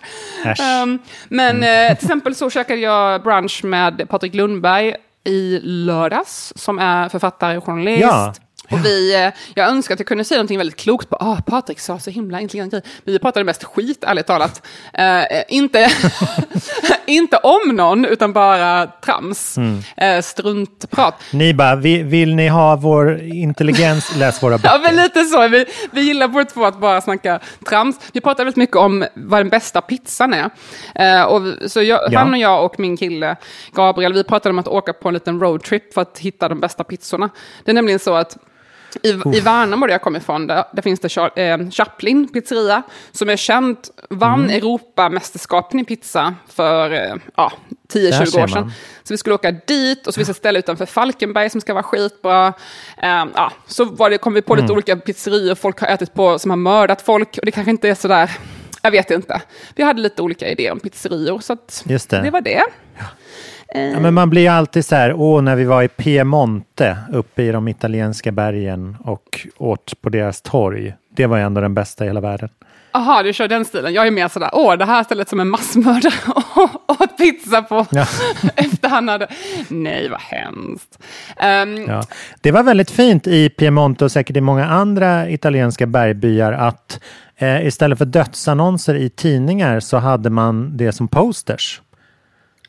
[0.59, 6.79] Ehm, men eh, till exempel så käkade jag brunch med Patrik Lundberg i lördags, som
[6.79, 8.01] är författare och journalist.
[8.01, 8.33] Ja.
[8.71, 11.79] Och vi, eh, jag önskar att jag kunde säga någonting väldigt klokt på, ah, Patrik
[11.79, 12.81] sa så himla intelligent grej.
[13.03, 14.67] Vi pratade mest skit, ärligt talat.
[14.93, 15.91] Eh, eh, inte,
[17.05, 19.57] inte om någon, utan bara trams.
[19.57, 19.83] Mm.
[19.97, 21.15] Eh, struntprat.
[21.31, 25.03] Ni bara, vi, vill ni ha vår intelligens, läs våra Ja, men böcker.
[25.03, 25.47] lite så.
[25.47, 27.99] Vi, vi gillar båda två att bara snacka trams.
[28.13, 30.49] Vi pratar väldigt mycket om vad den bästa pizzan är.
[30.95, 32.19] Eh, och så jag, Ja.
[32.19, 33.35] Han och jag och min kille
[33.73, 36.83] Gabriel, vi pratade om att åka på en liten roadtrip för att hitta de bästa
[36.83, 37.29] pizzorna.
[37.63, 38.37] Det är nämligen så att
[39.03, 43.29] i, I Värnamo, där jag kommer ifrån, där, där finns det eh, Chaplin pizzeria, som
[43.29, 43.77] är känd,
[44.09, 44.57] vann Mm.
[44.57, 47.51] Europamästerskapen i pizza för eh, ja,
[47.91, 48.71] Där 10-20 ser år sedan.
[49.03, 51.83] Så vi skulle åka dit och så finns ett ställe utanför Falkenberg som ska vara
[51.83, 52.47] skitbra.
[52.47, 52.53] Um,
[53.35, 54.63] ja, så var det, kom vi på Mm.
[54.63, 57.89] lite olika pizzerior folk har ätit på som har mördat folk och det kanske inte
[57.89, 58.31] är sådär,
[58.81, 59.41] jag vet inte.
[59.75, 61.57] Vi hade lite olika idéer om pizzerior så
[62.09, 62.21] det.
[62.21, 62.61] det var det.
[62.97, 63.05] Ja,
[63.75, 67.67] men man blir alltid så här, åh, när vi var i Piemonte uppe i de
[67.67, 70.93] italienska bergen och åt på deras torg.
[71.15, 72.49] Det var ju ändå den bästa i hela världen.
[72.91, 73.93] Jaha, du kör den stilen.
[73.93, 76.13] Jag är mer sådär, åh, det här stället som en massmördare
[76.87, 78.05] åt pizza på Ja.
[78.55, 79.27] efter han hade...
[79.69, 80.99] Nej, vad hemskt.
[81.37, 82.03] Ehm, Ja.
[82.41, 86.99] Det var väldigt fint i Piemonte och säkert i många andra italienska bergbyar att
[87.37, 91.81] eh, istället för dödsannonser i tidningar så hade man det som posters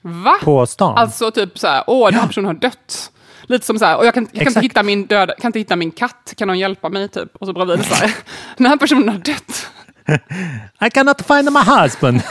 [0.03, 0.35] Va?
[0.43, 0.99] på stan.
[0.99, 3.13] Alltså typ så här, åh, den här personen har dött.
[3.43, 5.59] Lite som så här, och jag kan, jag kan, inte hitta min döda, kan inte
[5.59, 7.37] hitta min katt, kan någon hjälpa mig typ?
[7.37, 8.11] Och så bredvid så här,
[8.57, 9.67] den här personen har dött.
[10.87, 12.23] I cannot find my husband.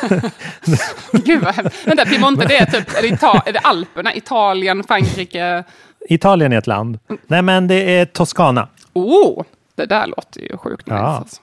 [1.12, 1.88] Gud vad hemskt.
[1.88, 5.64] Vänta, Piemonte, det är typ, är det, Ita- är det Alperna, Italien, Frankrike?
[6.10, 7.00] Italien är ett land.
[7.28, 8.68] Nej, men det är Toscana.
[8.94, 9.44] Oh,
[9.76, 10.98] det där låter ju sjukt nice.
[11.00, 11.06] Ja.
[11.08, 11.42] Alltså.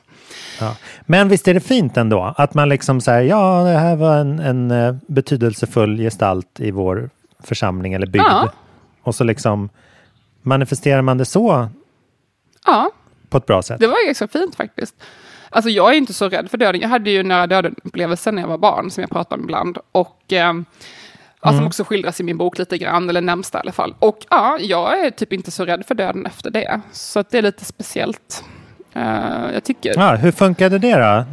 [0.60, 0.76] Ja.
[1.02, 4.38] Men visst är det fint ändå att man liksom säger ja, det här var en,
[4.38, 7.10] en eh, betydelsefull gestalt i vår
[7.42, 8.24] församling eller bygd.
[8.28, 8.52] Ja.
[9.02, 9.68] Och så liksom
[10.42, 11.68] manifesterar man det så
[12.66, 12.90] Ja,
[13.28, 13.80] på ett bra sätt.
[13.80, 14.94] det var ganska fint faktiskt.
[15.50, 16.80] Alltså jag är inte så rädd för döden.
[16.80, 19.78] Jag hade ju nära döden-upplevelsen när jag var barn, som jag pratar om ibland.
[19.92, 20.52] Och eh,
[21.46, 21.56] Mm.
[21.58, 23.94] som också skildras i min bok lite grann, eller närmsta i alla fall.
[23.98, 26.80] Och ja, jag är typ inte så rädd för döden efter det.
[26.92, 28.44] Så att det är lite speciellt.
[28.94, 29.92] Eh, jag tycker...
[29.96, 31.24] Ja, hur funkade det då?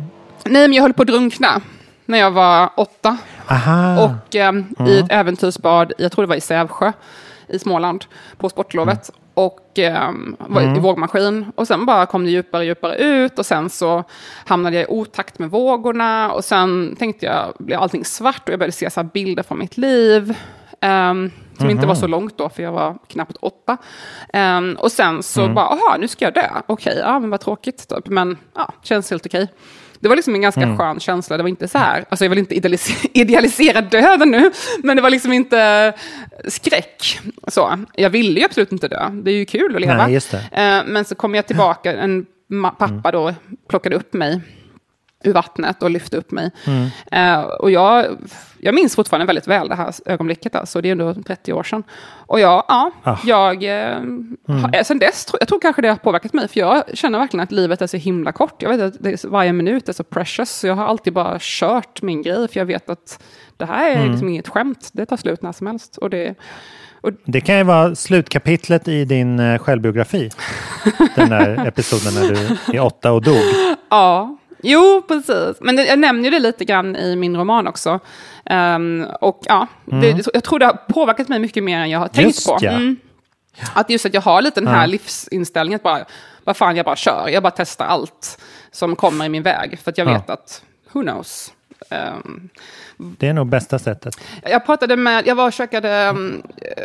[0.45, 1.61] Nej, men jag höll på att drunkna
[2.05, 3.17] när jag var åtta.
[3.47, 4.53] Aha, Och eh,
[4.87, 6.91] i ett äventyrsbad, jag tror det var i Sävsjö
[7.47, 8.05] i Småland,
[8.37, 9.11] på sportlovet.
[9.33, 11.51] Och eh, var i vågmaskin.
[11.55, 13.39] Och sen bara kom det djupare och djupare ut.
[13.39, 14.03] Och sen så
[14.45, 16.31] hamnade jag i otakt med vågorna.
[16.31, 19.77] Och sen tänkte jag, blev allting svart och jag började se så bilder från mitt
[19.77, 20.37] liv.
[20.81, 23.77] ehm, som inte var så långt då, för jag var knappt åtta.
[24.33, 26.47] Ehm, och sen så bara, aha, nu ska jag dö.
[26.67, 27.87] Okej, ja men vad tråkigt.
[27.89, 28.07] Typ.
[28.07, 29.47] Men ja, känns helt okej.
[29.99, 31.37] Det var liksom en ganska skön känsla.
[31.37, 34.51] Det var inte så här, alltså jag vill inte idealisera, idealisera döden nu,
[34.83, 35.93] men det var liksom inte
[36.47, 37.19] skräck.
[37.47, 37.79] Så.
[37.93, 39.09] Jag ville ju absolut inte dö.
[39.13, 39.97] Det är ju kul att leva.
[39.97, 40.37] Nej, just det.
[40.51, 42.25] Eh, Men så kom jag tillbaka, en
[42.77, 43.33] pappa då
[43.69, 44.41] plockade upp mig
[45.23, 46.51] ur vattnet och lyfte upp mig.
[46.67, 46.87] Mm.
[47.11, 48.05] Eh, och jag,
[48.59, 50.81] jag minns fortfarande väldigt väl det här ögonblicket, alltså.
[50.81, 51.83] det är ändå 30 år sedan.
[52.27, 53.17] Och jag, ja, Ah.
[53.23, 53.95] jag, eh,
[54.47, 57.51] har, sen dess, jag tror kanske det har påverkat mig, för jag känner verkligen att
[57.51, 58.61] livet är så himla kort.
[58.61, 62.01] Jag vet att det varje minut är så precious, så jag har alltid bara kört
[62.01, 63.23] min grej, för jag vet att
[63.57, 64.11] det här är Mm.
[64.11, 65.97] liksom inget skämt, det tar slut när som helst.
[65.97, 66.35] Och det,
[67.25, 70.29] det kan ju vara slutkapitlet i din eh, självbiografi.
[71.15, 73.35] Den där episoden när du är åtta och dog.
[73.89, 75.57] Ja, jo precis.
[75.61, 77.99] Men det, jag nämner ju det lite grann i min roman också.
[78.45, 82.07] Ehm, och ja, det, jag tror det har påverkat mig mycket mer än jag har
[82.07, 82.57] tänkt Just på.
[82.61, 82.71] ja.
[82.71, 82.97] Mm.
[83.73, 84.85] Att just att jag har lite den här Ja.
[84.85, 86.05] livsinställningen, att bara,
[86.43, 87.27] vad fan, jag bara kör.
[87.29, 89.79] Jag bara testar allt som kommer i min väg.
[89.83, 90.13] För att jag Ja.
[90.13, 91.53] vet att, who knows.
[91.89, 92.49] Ehm,
[93.17, 94.15] Det är nog bästa sättet.
[94.43, 96.43] jag pratade med, jag var, och käkade, um,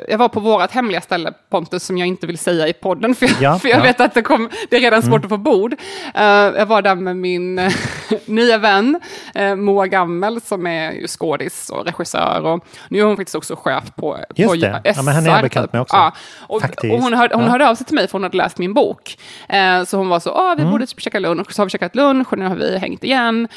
[0.08, 3.26] jag var på vårt hemliga ställe, Pontus, som jag inte vill säga i podden, för,
[3.26, 3.82] jag- Ja, för jag ja.
[3.82, 5.72] vet att det, kom, det är redan svårt att få bord.
[6.14, 7.70] Eh, jag var där med min,
[8.26, 9.00] nya vän,
[9.34, 12.42] eh, Moa Gammel, som är ju skådis och regissör.
[12.44, 14.80] Och nu är hon faktiskt också chef på, Just på det.
[14.84, 15.96] Ja, men henne är jag bekant med också.
[15.96, 16.56] Ja, och,
[16.92, 17.50] och hon, hörde, hon Ja.
[17.50, 19.18] hörde av sig till mig för hon hade läst min bok.
[19.48, 20.72] Eh, så hon var så, ah, vi Mm.
[20.72, 21.52] borde käka lunch.
[21.52, 23.48] Så har vi käkat lunch och nu har vi hängt igen.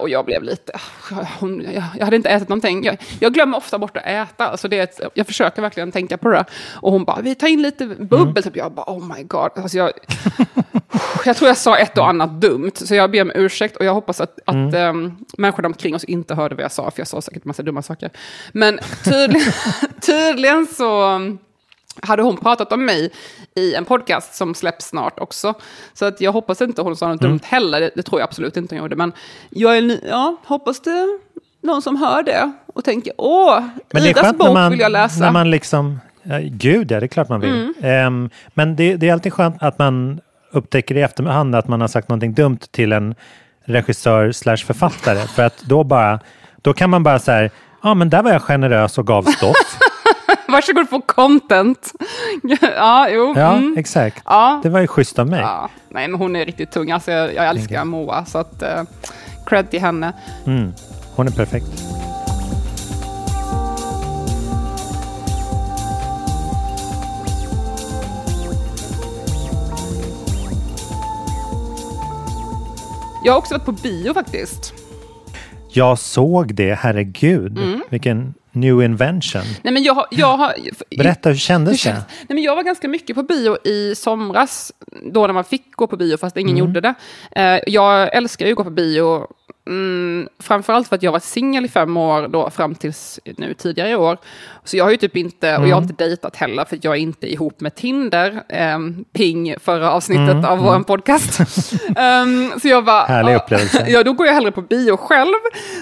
[0.00, 0.72] Och jag blev lite,
[1.12, 2.84] ah, hon, jag, jag hade inte ätit någonting.
[2.84, 4.48] Jag, jag glömmer ofta bort att äta.
[4.48, 6.44] Alltså det är ett, jag försöker verkligen tänka på det.
[6.74, 8.18] Och hon bara, vi tar in lite bubbel.
[8.20, 8.42] Mm.
[8.42, 8.56] Typ.
[8.56, 9.50] Jag bara, oh my god.
[9.56, 9.90] Alltså jag,
[11.24, 13.94] jag tror jag sa ett och annat dumt, så jag ber om ursäkt och jag
[13.94, 14.74] hoppas att, att Mm.
[14.74, 17.82] ehm, människorna omkring oss inte hörde vad jag sa, för jag sa säkert massa dumma
[17.82, 18.10] saker.
[18.52, 19.52] Men tydligen,
[20.00, 21.20] tydligen så
[22.02, 23.10] hade hon pratat om mig
[23.54, 25.54] i en podcast som släpps snart också.
[25.94, 27.30] Så att jag hoppas inte hon sa något Mm.
[27.32, 28.96] dumt heller, det, det tror jag absolut inte hon gjorde.
[28.96, 29.12] Men
[29.50, 31.18] jag är, ny- ja, hoppas det
[31.62, 34.92] någon som hör det och tänker, åh, Men det är Idas bok man, vill jag
[34.92, 35.16] läsa.
[35.16, 35.26] Mm.
[35.26, 36.00] när man liksom...
[36.22, 37.72] Ja, gud, ja, det är klart man vill.
[37.82, 40.20] Ehm, men det, det är alltid skönt att man
[40.52, 43.14] upptäcker i efterhand att man har sagt någonting dumt till en
[43.64, 45.26] regissör slash författare.
[45.26, 46.20] För att då bara...
[46.62, 47.50] Då kan man bara säga,
[47.82, 49.78] ja men där var jag generös och gav stoff.
[50.48, 51.92] Varsågod för content.
[52.76, 53.34] ja, jo.
[53.36, 53.74] Ja, mm.
[53.78, 54.22] exakt.
[54.24, 54.60] Ja.
[54.62, 55.40] Det var ju schysst av mig.
[55.40, 56.90] Ja, nej, men hon är riktigt tung.
[56.90, 58.82] Alltså, jag, jag älskar Moa, så att, eh,
[59.46, 60.12] cred till henne.
[60.46, 60.72] Mm.
[61.16, 61.82] Hon är perfekt.
[73.24, 74.74] Jag har också varit på bio faktiskt.
[75.72, 77.58] Jag såg det, herregud.
[77.58, 77.82] Mm.
[77.90, 79.42] Vilken new invention.
[79.62, 80.54] Nej, men jag, har- jag har...
[80.98, 81.78] Berätta, hur Hur kändes det?
[81.78, 84.72] känns- Nej, men jag var ganska mycket på bio i somras,
[85.12, 86.94] då när man fick gå på bio fast ingen gjorde det.
[87.36, 89.26] Eh, jag älskar ju att gå på bio,
[89.66, 93.90] mm, framförallt för att jag var singel i fem år då, fram tills nu tidigare
[93.90, 94.18] i år.
[94.64, 97.00] Så jag har ju typ inte, och jag har inte dejtat heller, för jag är
[97.00, 98.42] inte ihop med Tinder.
[98.74, 101.40] Um, ping förra avsnittet av vår podcast.
[101.96, 103.86] Ehm, så jag bara, Härlig upplevelse.
[103.88, 105.34] Ja, då går jag hellre på bio själv.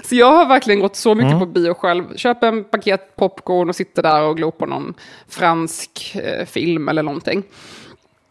[0.04, 2.16] Så jag har verkligen gått så mycket på bio själv.
[2.16, 4.94] Köper en paket popcorn och sitter där och glor på någon
[5.28, 7.42] fransk eh, film eller någonting.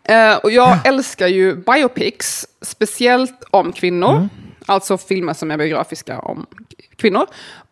[0.04, 4.30] Eh, och jag älskar ju biopics, speciellt om kvinnor.
[4.70, 6.46] Alltså filmer som är biografiska om
[6.96, 7.26] kvinnor.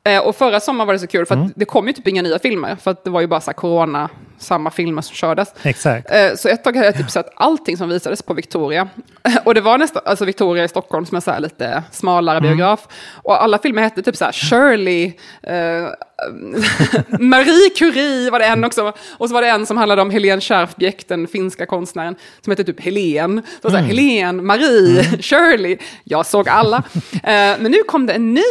[0.04, 2.22] Eh, och förra sommaren var det så kul, för att det kom ju typ inga
[2.22, 2.76] nya filmer.
[2.76, 5.54] För det var ju bara så corona, samma filmer som kördes.
[5.64, 6.12] Exakt.
[6.12, 8.90] Eh, Så ett tag hade jag typ sett allting som visades på Victoria.
[9.46, 12.88] Och det var nästan, alltså Victoria i Stockholm som är så lite smalare biograf.
[13.24, 15.06] Och alla filmer hette typ så här Shirley,
[15.44, 15.88] eh,
[17.20, 18.94] Marie Curie var det en också.
[19.18, 22.64] Och så var det en som handlade om Helene Kärfbäck, den finska konstnären, som hette
[22.64, 23.42] typ Helen.
[23.62, 25.78] Så, så här, Helen, Marie, Shirley.
[26.04, 26.78] Jag såg alla.
[27.14, 27.22] Eh,
[27.60, 28.42] men nu kom det en ny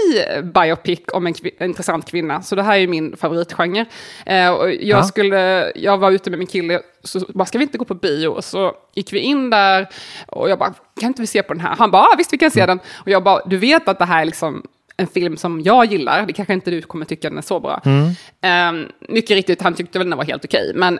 [0.55, 2.43] biopic om en en intressant kvinna.
[2.43, 3.87] Så det här är min favoritgenre.
[4.27, 5.03] Eh, och jag, Ja.
[5.05, 8.29] skulle, jag var ute med min kille, så bara, ska vi inte gå på bio?
[8.29, 9.89] Och så gick vi in där
[10.27, 11.75] och jag bara, kan inte vi se på den här?
[11.79, 12.79] Han bara, ah, visst vi kan se den.
[12.95, 14.63] Och jag bara, du vet att det här är liksom
[14.97, 17.81] en film som jag gillar, det kanske inte du kommer tycka den är så bra.
[17.85, 20.99] Um, mycket riktigt, han tyckte väl den var helt okej, men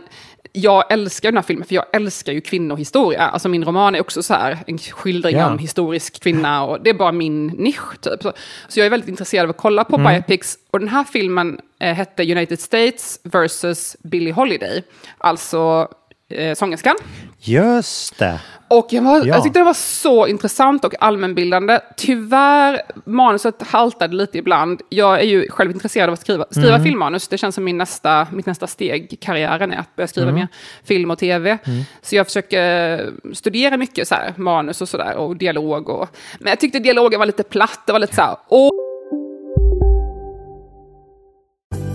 [0.53, 3.21] jag älskar den här filmen, för jag älskar ju kvinnohistoria.
[3.23, 5.47] Alltså min roman är också så här, en skildring Ja.
[5.51, 8.23] om historisk kvinna, och det är bara min nisch typ.
[8.23, 8.33] Så,
[8.69, 11.95] så jag är väldigt intresserad av att kolla på biopics, och den här filmen eh,
[11.95, 14.83] hette United States versus Billie Holiday,
[15.19, 15.89] alltså
[16.29, 16.97] eh, sångerskan.
[17.41, 18.41] Just det.
[18.69, 19.25] Och jag, var, Ja.
[19.27, 21.81] jag tyckte det var så intressant och allmänbildande.
[21.97, 24.81] Tyvärr, manuset haltade lite ibland.
[24.89, 26.85] Jag är ju själv intresserad av att skriva, skriva Mm.
[26.85, 27.29] filmmanus.
[27.29, 30.35] Det känns som min nästa, mitt nästa steg i karriären är att börja skriva Mm.
[30.41, 30.49] mer
[30.85, 31.59] film och tv.
[32.03, 35.89] Så jag försöker studera mycket så här, manus och sådär och dialog.
[35.89, 36.09] Och,
[36.41, 37.81] men jag tyckte dialogen var lite platt.
[37.87, 38.71] Det var lite så här, åh,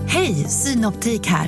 [0.07, 1.47] Hej, Synoptik här.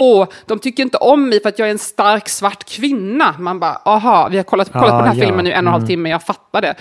[0.00, 3.34] Och de tycker inte om mig för att jag är en stark svart kvinna.
[3.38, 5.26] Man bara, aha, vi har kollat, kollat Ah, på den här ja.
[5.26, 6.74] filmen nu en och en halv timme, jag fattar det.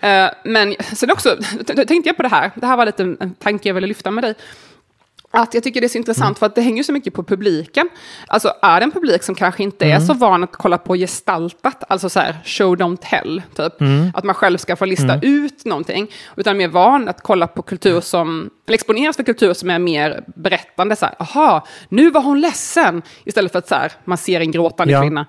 [0.00, 3.34] Eh, men sen också, tänkte jag på det här, det här var lite en en
[3.34, 4.34] tanke jag ville lyfta med dig.
[5.36, 7.88] Att jag tycker det är så intressant för att det hänger så mycket på publiken.
[8.26, 11.84] Alltså är det en publik som kanske inte är så van att kolla på gestaltat,
[11.88, 13.72] alltså så här show don't tell, typ.
[14.14, 16.10] Att man själv ska få lista ut någonting.
[16.36, 20.24] Utan mer van att kolla på kultur som, eller exponeras för kultur som är mer
[20.26, 20.96] berättande.
[20.96, 23.02] Så här, aha, nu var hon ledsen.
[23.24, 25.02] Istället för att så här, man ser en gråtande Ja.
[25.02, 25.26] kvinna.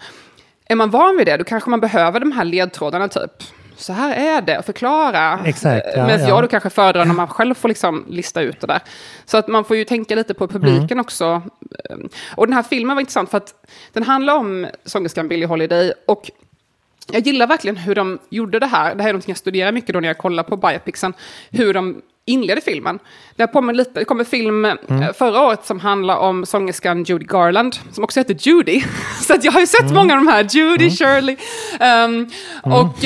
[0.70, 3.32] Är man van vid det, då kanske man behöver de här ledtrådarna typ.
[3.78, 5.40] Så här är det, och förklara.
[5.46, 6.28] Exakt, ja, Medan ja.
[6.28, 8.80] jag då kanske föredrar när man själv får liksom lista ut det där.
[9.26, 11.00] Så att man får ju tänka lite på publiken Mm.
[11.00, 11.42] också.
[12.36, 13.54] Och den här filmen var intressant för att
[13.94, 15.94] den handlar om sångerskan Billie Holiday.
[16.06, 16.32] Och
[17.12, 18.96] jag gillar verkligen hur de gjorde det här.
[18.96, 21.14] Det här är något jag studerar mycket då när jag kollar på biopicsen.
[21.50, 23.00] Hur de inledde filmen.
[23.36, 24.76] Det, här påminner lite, det kom en film eh,
[25.18, 28.82] förra året som handlar om sångerskan Judy Garland, som också heter Judy.
[29.28, 31.36] Så att jag har ju sett många av de här, Judy, Shirley.
[32.06, 32.30] Um,
[32.74, 33.04] Och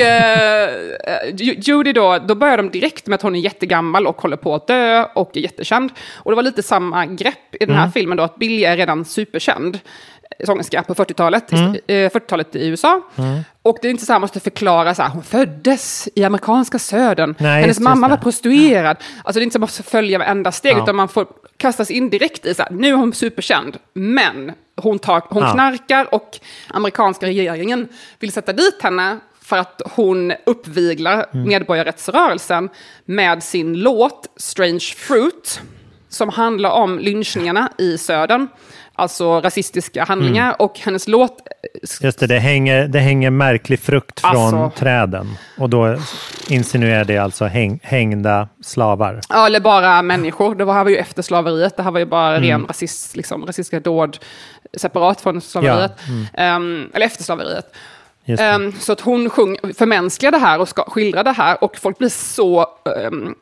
[1.38, 4.56] Ju- Judy då, då börjar de direkt med att hon är jättegammal och håller på
[4.56, 5.92] att dö och är jättekänd.
[6.16, 9.06] Och det var lite samma grepp i den här filmen då, att Billie är redan
[9.06, 9.80] superkänd
[10.46, 11.76] sångerska på 40-talet, Mm.
[11.76, 13.02] i- eh, 40-talet i USA.
[13.62, 17.36] Och det är inte så här, måste förklara så här, hon föddes i amerikanska södern,
[17.40, 18.98] Nej, hennes mamma var prostituerad.
[19.24, 20.84] Alltså det är inte så att man måste följa varenda steg, Ja.
[20.84, 25.00] utan man får kastas in direkt i så här, nu är hon superkänd, men hon,
[25.00, 25.54] tar, hon Ja.
[25.54, 27.88] knarkar och amerikanska regeringen
[28.20, 31.48] vill sätta dit henne för att hon uppviglar Mm.
[31.48, 32.70] medborgarrättsrörelsen
[33.06, 35.62] med sin låt Strange Fruit,
[36.10, 38.48] som handlar om lynchningarna i södern,
[39.02, 40.56] alltså rasistiska handlingar, Mm.
[40.60, 41.38] och hennes låt
[42.02, 44.72] Just det, det hänger, det hänger märklig frukt från Alltså.
[44.80, 45.38] träden.
[45.58, 45.98] Och då
[46.48, 49.20] insinuerar det alltså häng, hängda slavar.
[49.30, 50.56] Ja, eller bara människor.
[50.56, 51.78] Det var, här var ju efter slaveriet.
[51.78, 52.50] Det här var ju bara Mm.
[52.50, 54.18] ren rasist, liksom, rasistiska dåd
[54.78, 55.92] separat från slaveriet.
[56.34, 57.76] Ehm, eller efter slaveriet.
[58.26, 58.40] mm.
[58.40, 61.64] Ehm, så att hon sjung, förmänskligar det här och ska, skildrar det här.
[61.64, 62.66] Och folk blir så
[63.12, 63.36] um,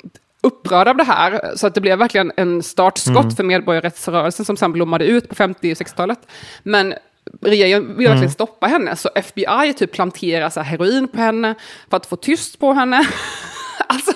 [0.43, 1.51] upprörda av det här.
[1.55, 3.35] Så att det blev verkligen en startskott Mm.
[3.35, 6.19] för medborgarrättsrörelsen som sen blommade ut på 50 och 60-talet.
[6.63, 6.93] Men
[7.41, 8.29] regeringen vill verkligen Mm.
[8.29, 8.95] stoppa henne.
[8.95, 11.55] Så FBI typ planterar så heroin på henne
[11.89, 13.07] för att få tyst på henne.
[13.87, 14.11] alltså,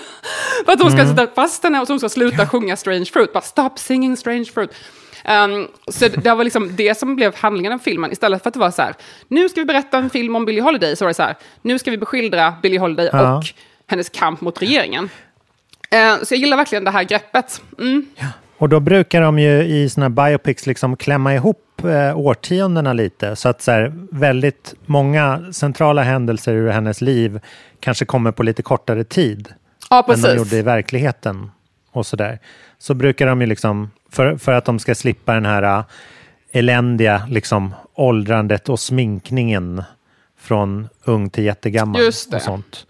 [0.65, 1.15] för att hon ska Mm.
[1.15, 3.33] sätta fast henne och så hon ska sluta sjunga Strange Fruit.
[3.33, 4.69] Bara stop singing Strange Fruit.
[5.45, 8.11] Um, så det det var liksom det som blev handlingen av filmen.
[8.11, 8.93] Istället för att det var så här,
[9.27, 11.79] nu ska vi berätta en film om Billie Holiday, så var det så här, nu
[11.79, 13.37] ska vi beskildra Billie Holiday Ja.
[13.37, 13.43] och
[13.87, 15.09] hennes kamp mot regeringen.
[15.93, 17.61] Eh, så jag gillar verkligen det här greppet.
[17.79, 18.05] Mm.
[18.57, 23.35] Och då brukar de ju i såna biopics liksom klämma ihop eh, årtiondena lite.
[23.35, 27.39] Så att så här, väldigt många centrala händelser ur hennes liv
[27.79, 29.53] kanske kommer på lite kortare tid
[29.89, 30.37] Ja, än de precis.
[30.37, 31.51] gjorde i verkligheten.
[31.91, 32.39] Och så, där.
[32.79, 35.83] så brukar de ju liksom, för, för att de ska slippa den här äh,
[36.51, 39.83] eländiga liksom, åldrandet och sminkningen
[40.39, 42.37] från ung till jättegammal Just det.
[42.37, 42.85] och sånt.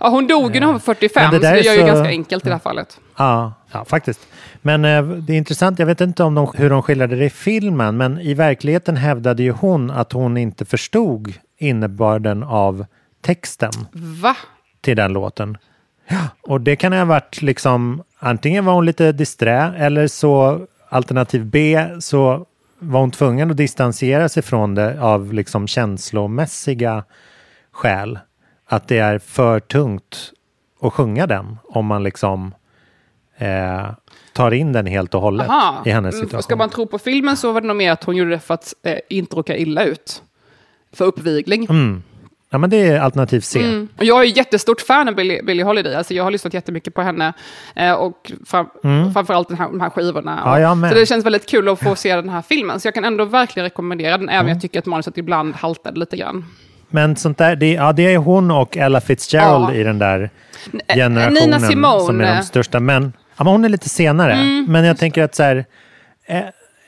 [0.00, 1.86] Ja, hon dog ju när hon var 45, Men det så det är ju så-
[1.86, 3.00] ganska enkelt i det här fallet.
[3.16, 4.20] Ja, ja faktiskt.
[4.62, 7.30] Men eh, det är intressant, jag vet inte om de, hur de skildrade det i
[7.30, 12.86] filmen, men i verkligheten hävdade ju hon att hon inte förstod innebörden av
[13.22, 14.36] texten Va?
[14.80, 15.58] till den låten.
[16.08, 21.44] Ja, och det kan ha varit liksom, antingen var hon lite disträ eller så alternativ
[21.46, 22.46] B så
[22.78, 27.04] var hon tvungen att distansera sig från det av liksom känslomässiga
[27.72, 28.18] skäl.
[28.68, 30.32] Att det är för tungt
[30.80, 32.54] att sjunga den om man liksom
[33.36, 33.86] eh,
[34.32, 35.82] tar in den helt och hållet Aha.
[35.84, 36.42] i hennes Mm, situation.
[36.42, 38.54] Ska man tro på filmen så var det nog mer att hon gjorde det för
[38.54, 40.22] att eh, inte råka illa ut.
[40.92, 41.64] För uppvigling.
[41.70, 42.02] Mm.
[42.50, 43.60] Ja, men det är alternativ C.
[43.64, 43.88] Mm.
[43.98, 45.94] Och jag är jättestort fan av Billie, Billie Holiday.
[45.94, 47.32] Alltså jag har lyssnat jättemycket på henne.
[47.74, 48.66] Eh, och fram,
[49.14, 50.56] framförallt den här, de här skivorna.
[50.56, 50.82] Mm.
[50.82, 52.80] Ja, så det känns väldigt kul att få se den här filmen.
[52.80, 56.00] Så jag kan ändå verkligen rekommendera den, även om jag tycker att manuset ibland haltade
[56.00, 56.44] lite grann.
[56.90, 59.74] Men sånt där, det, ja, det är hon och Ella Fitzgerald Ja.
[59.74, 60.30] i den där
[60.94, 61.60] generationen
[62.00, 62.80] som är de största.
[62.80, 64.32] Men, ja, men hon är lite senare.
[64.32, 64.66] Mm.
[64.68, 65.64] Men jag tänker att så här,
[66.26, 66.38] eh,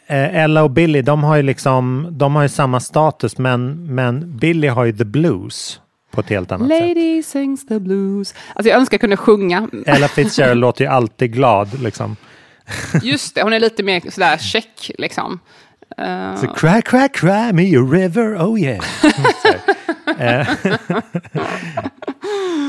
[0.06, 4.36] eh, Ella och Billy, de har ju liksom, de har ju samma status, men, men
[4.38, 5.80] Billy har ju the blues
[6.10, 6.80] på ett helt annat sätt.
[6.88, 8.34] Lady sings the blues.
[8.54, 9.68] Alltså jag önskar jag kunde sjunga.
[9.86, 12.16] Ella Fitzgerald låter ju alltid glad liksom.
[13.02, 15.38] Just det, hon är lite mer sådär check liksom.
[15.98, 18.84] Eh, Så cry, cry, cry me a river, oh yeah.
[20.18, 20.48] Eh,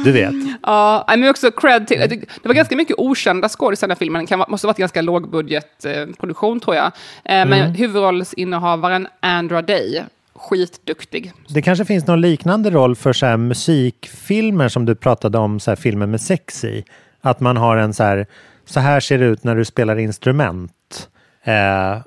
[0.04, 0.34] du vet.
[0.63, 4.25] Ja, men också cred till, det, var ganska mycket okända skådisar i den här filmen,
[4.25, 6.86] det måste ha varit ganska lågbudgetproduktion eh, produktion, tror jag.
[6.86, 6.91] Eh,
[7.25, 7.71] Men Mm.
[7.73, 10.04] huvudrollsinnehavaren Andra Day,
[10.36, 11.34] skitduktig.
[11.49, 16.06] Det kanske finns någon liknande roll för så musikfilmer som du pratade om, så filmer
[16.06, 16.84] med sex i.
[17.21, 18.25] Att man har en så här,
[18.65, 21.10] så här ser det ut när du spelar instrument.
[21.43, 21.97] Eh,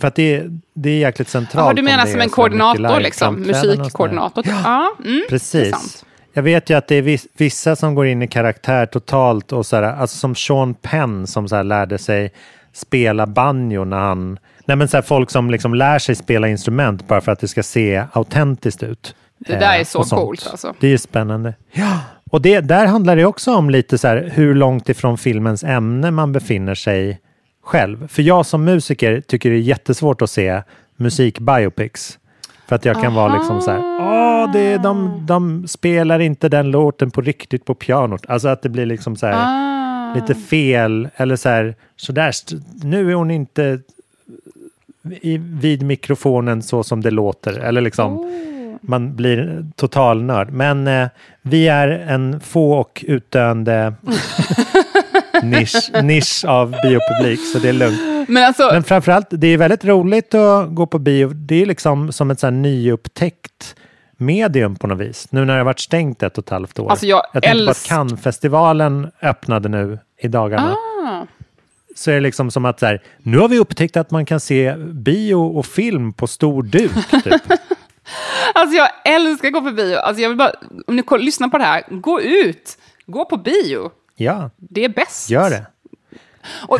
[0.00, 1.66] för att det, det är jäkligt centralt.
[1.68, 4.44] Ja, du menar som en så koordinator, liksom, musikkoordinator.
[4.48, 6.04] Ja, mm, det är Precis.
[6.32, 9.66] Jag vet ju att det är vis- vissa som går in i karaktär totalt och
[9.66, 12.32] så här, alltså som Sean Penn som så här lärde sig
[12.72, 14.38] spela banjo när han...
[14.64, 17.48] Nej men så här, folk som liksom lär sig spela instrument bara för att det
[17.48, 19.14] ska se autentiskt ut.
[19.38, 20.20] Det där Eh, är så och sånt.
[20.22, 20.74] coolt alltså.
[20.80, 21.54] Det är spännande.
[21.72, 21.98] Ja.
[22.30, 26.10] Och det, där handlar det också om lite så här hur långt ifrån filmens ämne
[26.10, 27.20] man befinner sig
[27.70, 28.08] själv.
[28.08, 30.62] För jag som musiker tycker det är jättesvårt att se
[30.96, 32.18] musikbiopics.
[32.68, 36.48] För att jag kan vara liksom så här, åh, det är, de, de spelar inte
[36.48, 38.26] den låten på riktigt på pianot.
[38.28, 40.14] Alltså att det blir liksom så här Ah.
[40.14, 42.32] lite fel eller så här, så där,
[42.84, 43.80] nu är hon inte
[45.20, 47.58] i, vid mikrofonen så som det låter.
[47.58, 48.76] Eller liksom, Oh.
[48.80, 50.52] man blir total nörd.
[50.52, 51.08] Men eh,
[51.42, 53.94] vi är en få och utdöende
[55.42, 58.28] nisch, nisch av biopublik, så det är lugnt.
[58.28, 61.28] Men alltså, Men framförallt, det är väldigt roligt att gå på bio.
[61.28, 63.74] Det är liksom som ett så här nyupptäckt
[64.16, 65.32] medium på något vis.
[65.32, 66.90] Nu när det har varit stängt ett och ett halvt år.
[66.90, 70.72] Alltså, jag tänkte på att Cannes-festivalen öppnade nu i dagarna.
[70.72, 71.26] ah.
[71.96, 74.40] Så är det liksom som att så här, nu har vi upptäckt att man kan
[74.40, 77.10] se bio och film på stor duk.
[77.10, 77.42] Typ.
[78.54, 79.96] alltså jag älskar att gå på bio.
[79.96, 80.52] Alltså jag vill bara,
[80.86, 83.90] om ni lyssnar på det här, gå ut, gå på bio.
[84.20, 85.30] Ja, Det är bäst.
[85.30, 85.66] gör det.
[86.68, 86.78] Och,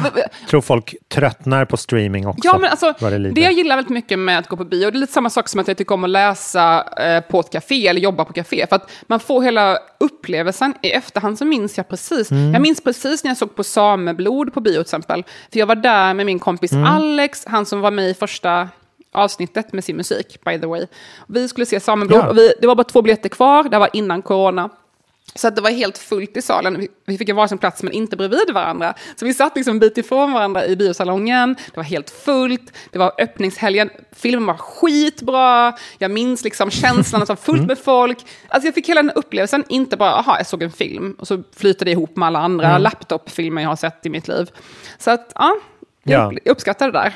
[0.49, 2.41] tror folk tröttnar på streaming också.
[2.45, 4.97] Ja, men alltså, det det, jag gillar väldigt mycket med att gå på bio, det
[4.97, 7.89] är lite samma sak som att jag tycker om att läsa eh, på ett café
[7.89, 8.67] eller jobba på café.
[8.69, 10.75] För att man får hela upplevelsen.
[10.83, 12.31] I efterhand så minns jag precis.
[12.31, 12.53] Mm.
[12.53, 15.25] Jag minns precis när jag såg på Sameblod på bio till exempel.
[15.53, 16.85] För jag var där med min kompis Mm.
[16.87, 18.69] Alex, han som var med i första
[19.13, 20.87] avsnittet med sin musik, by the way.
[21.29, 22.29] Vi skulle se Sameblod Ja.
[22.29, 24.71] och vi, det var bara två biljetter kvar, det var innan corona.
[25.35, 26.87] Så att det var helt fullt i salen.
[27.07, 28.95] Vi- fick en varsin plats men inte bredvid varandra.
[29.17, 31.55] Så vi satt liksom en bit ifrån varandra i biosalongen.
[31.67, 32.73] Det var helt fullt.
[32.91, 33.91] Det var öppningshelgen.
[34.13, 35.73] Filmen var skitbra.
[35.99, 38.19] Jag minns liksom känslan att det var fullt med folk.
[38.49, 39.65] Alltså jag fick hela den upplevelsen.
[39.69, 41.17] Inte bara, aha, jag såg en film.
[41.19, 44.51] Och så flyter det ihop med alla andra laptopfilmer jag har sett i mitt liv.
[44.99, 45.57] Så att, ja.
[46.03, 46.27] Jag Ja.
[46.33, 47.15] upp- jag uppskattar det där.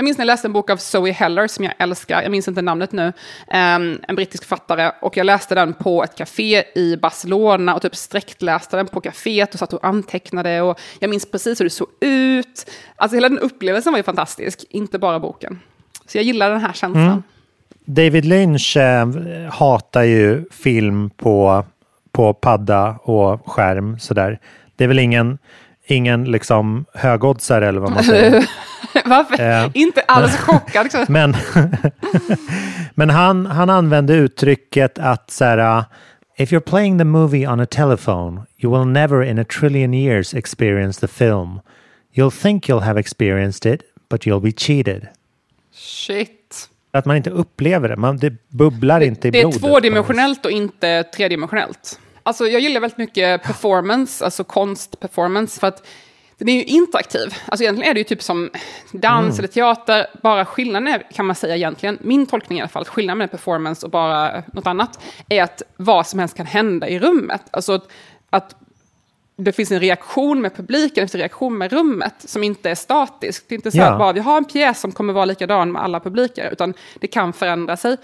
[0.00, 2.48] Jag minns när jag läste en bok av Zoe Heller som jag älskar, jag minns
[2.48, 3.12] inte namnet nu,
[3.48, 4.90] ehm, en brittisk författare.
[5.00, 9.52] Och jag läste den på ett café i Barcelona och typ sträckläste den på kaféet
[9.52, 10.60] och satt och antecknade.
[10.60, 12.70] Och jag minns precis hur det såg ut.
[12.96, 15.60] Alltså hela den upplevelsen var ju fantastisk, inte bara boken.
[16.06, 17.06] Så jag gillar den här känslan.
[17.06, 17.22] Mm.
[17.84, 19.08] David Lynch eh,
[19.52, 21.64] hatar ju film på,
[22.12, 23.98] på padda och skärm.
[23.98, 24.40] Sådär.
[24.76, 25.38] Det är väl ingen,
[25.90, 28.50] ingen liksom högoddsare eller vad man säger.
[29.04, 29.40] Varför?
[29.40, 29.70] Eh.
[29.74, 30.84] inte alls chockad.
[30.84, 31.04] liksom.
[31.08, 31.36] Men,
[32.94, 35.84] men han, han använde uttrycket att så här,
[36.36, 40.34] If you're playing the movie on a telephone, you will never in a trillion years
[40.34, 41.60] experience the film.
[42.14, 45.08] You'll think you'll have experienced it, but you'll be cheated.
[45.74, 46.68] Shit.
[46.92, 47.96] Att man inte upplever det.
[47.96, 49.60] Man, det bubblar inte i Det är blodet.
[49.60, 52.00] tvådimensionellt och inte tredimensionellt.
[52.22, 55.86] Alltså jag gillar väldigt mycket performance, alltså konstperformance, för att
[56.38, 57.34] den är ju interaktiv.
[57.46, 58.50] Alltså egentligen är det ju typ som
[58.92, 59.38] dans Mm.
[59.38, 63.18] eller teater, bara skillnaden är, kan man säga egentligen, min tolkning i alla fall, skillnaden
[63.18, 67.42] med performance och bara något annat, är att vad som helst kan hända i rummet.
[67.50, 67.88] Alltså att,
[68.30, 68.56] att
[69.36, 73.44] det finns en reaktion med publiken, en reaktion med rummet som inte är statisk.
[73.48, 73.84] Det är inte så Ja.
[73.92, 77.06] att bara vi har en pjäs som kommer vara likadan med alla publiker, utan det
[77.06, 77.96] kan förändra sig.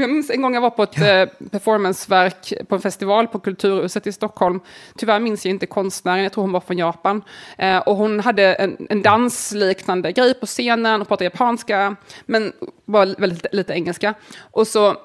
[0.00, 4.06] Jag minns en gång jag var på ett eh, performanceverk på en festival på Kulturhuset
[4.06, 4.60] i Stockholm.
[4.96, 7.22] Tyvärr minns jag inte konstnären, jag tror hon var från Japan.
[7.58, 11.96] Eh, och hon hade en, en dansliknande grej på scenen och pratade japanska,
[12.26, 12.52] men
[12.84, 14.14] var väldigt lite engelska.
[14.50, 14.96] Och så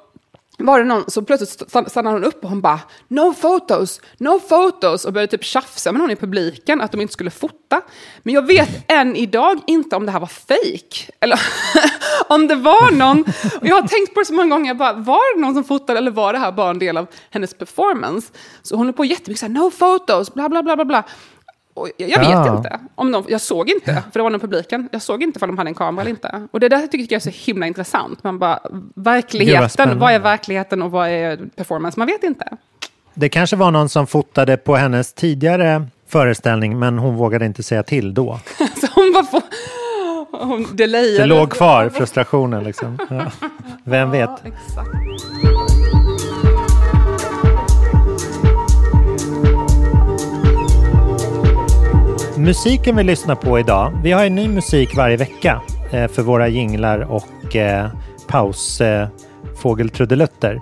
[0.65, 5.05] var det någon, så plötsligt stannade hon upp och hon bara No photos, no photos
[5.05, 7.81] och började typ tjafsa med någon i publiken att de inte skulle fota.
[8.23, 11.39] Men jag vet än idag inte om det här var fake eller
[12.27, 13.21] om det var någon.
[13.61, 15.99] Och jag har tänkt på det så många gånger, bara, var det någon som fotade
[15.99, 18.31] eller var det här bara en del av hennes performance?
[18.61, 21.03] Så hon är på jättemycket så här, no photos, bla bla bla bla bla.
[21.73, 22.57] Och jag vet Ja.
[22.57, 22.79] inte.
[22.95, 24.89] Om de, jag såg inte, för det var någon publiken.
[24.91, 26.47] Jag såg inte om de hade en kamera eller inte.
[26.51, 28.23] Och det där tycker jag är så himla intressant.
[28.23, 28.59] Man bara,
[28.95, 31.99] verkligheten, vad är verkligheten och vad är performance?
[31.99, 32.45] Man vet inte.
[33.13, 37.83] Det kanske var någon som fotade på hennes tidigare föreställning, men hon vågade inte säga
[37.83, 38.39] till då.
[38.57, 39.41] Så hon bara får...
[40.45, 42.97] Hon Det låg kvar, frustrationen liksom.
[43.09, 43.31] Ja.
[43.83, 44.29] Vem vet?
[44.45, 45.62] Ja,
[52.43, 56.47] Musiken vi lyssnar på idag, vi har ju ny musik varje vecka eh, för våra
[56.47, 57.87] jinglar och eh,
[58.27, 60.53] pausfågeltrudelutter.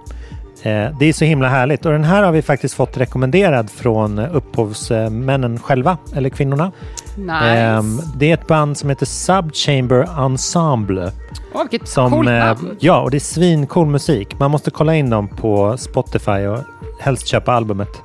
[0.64, 4.20] Eh, det är så himla härligt och den här har vi faktiskt fått rekommenderad från
[4.20, 6.72] upphovsmännen själva, eller kvinnorna.
[7.18, 7.34] Nice.
[7.34, 11.12] Ehm, det är ett band som heter Subchamber Ensemble.
[11.54, 12.78] Åh, vilket Som, coolt eh, namn.
[12.80, 14.40] ja, och det är svincool musik.
[14.40, 16.60] Man måste kolla in dem på Spotify och
[17.00, 18.02] helst köpa albumet.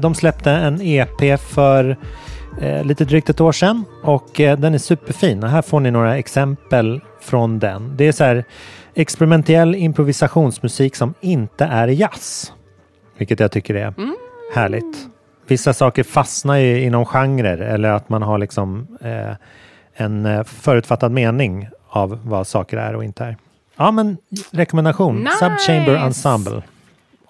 [0.00, 1.96] De släppte en EP för
[2.60, 5.42] eh, lite drygt ett år sedan och eh, den är superfin.
[5.42, 7.96] Här får ni några exempel från den.
[7.96, 8.44] Det är så här
[8.94, 12.52] experimentell improvisationsmusik som inte är jazz.
[13.18, 14.16] Vilket jag tycker är Mm.
[14.54, 14.96] härligt.
[15.46, 19.36] Vissa saker fastnar ju inom genrer eller att man har liksom eh,
[19.94, 23.36] en eh, förutfattad mening av vad saker är och inte är.
[23.76, 24.16] Ja, men
[24.50, 25.16] rekommendation.
[25.18, 25.36] Nice!
[25.38, 26.62] Subchamber Ensemble.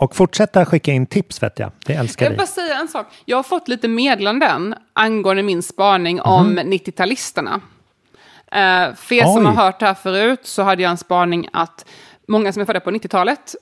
[0.02, 1.72] Och fortsätta skicka in tips vet jag.
[1.86, 2.34] Det älskar Jag vi.
[2.34, 3.06] vill bara säga en sak.
[3.24, 6.72] Jag har fått lite meddelanden angående min spaning om Mhm.
[6.72, 7.54] 90-talisterna.
[7.54, 11.84] Uh, för er som har hört det här förut så hade jag en spaning att
[12.28, 13.54] många som är födda på 90-talet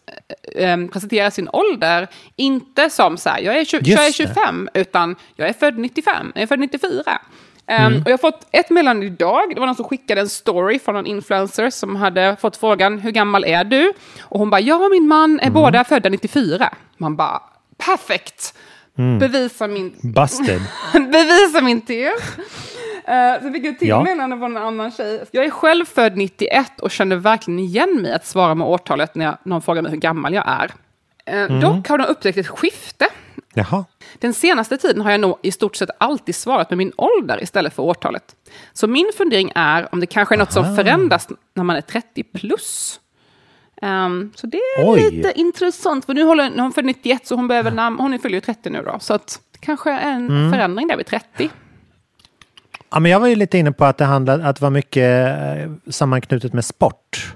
[0.57, 4.07] eh, eh, presenterar sin ålder inte som så här, jag är, 20, Just jag är
[4.07, 4.12] det.
[4.12, 6.91] 25, utan jag är född 95, jag är född 94.
[7.69, 8.03] Um, Mm.
[8.03, 10.97] Och jag har fått ett meddelande idag, det var någon som skickade en story från
[10.97, 13.93] en influencer som hade fått frågan, hur gammal är du?
[14.23, 15.47] Och hon bara, jag och min man Mm.
[15.47, 16.75] är båda födda 94.
[16.99, 17.43] Man bara,
[17.79, 18.55] perfekt!
[18.99, 19.19] Mm.
[19.19, 20.61] Bevisa min, Busted.
[20.93, 22.37] bevisa min tes.
[22.39, 24.03] Uh, så fick jag till Ja.
[24.03, 25.25] meddelande från en annan tjej.
[25.31, 29.25] Jag är själv född 91 och känner verkligen igen mig att svara med årtalet när
[29.25, 30.71] jag, någon frågar mig hur gammal jag är.
[31.31, 31.61] Eh, Mm.
[31.61, 33.07] Dock har de upptäckt ett skifte.
[33.55, 33.85] Jaha.
[34.18, 37.74] Den senaste tiden har jag nog i stort sett alltid svarat med min ålder istället
[37.74, 38.37] för årtalet.
[38.72, 40.76] Så min fundering är om det kanske är något som Aha.
[40.76, 43.01] förändras när man är 30 plus.
[43.83, 45.11] Ehm, så det är Oj.
[45.11, 48.41] lite intressant, för nu håller hon för 91 så hon behöver namn, hon fyller ju
[48.41, 48.99] 30 nu då.
[49.01, 50.53] Så att det kanske är en Mm.
[50.53, 51.51] förändring där vid 30.
[52.91, 55.28] Ja, men jag var ju lite inne på att det handlade att det var mycket
[55.39, 57.35] eh, sammanknutet med sport.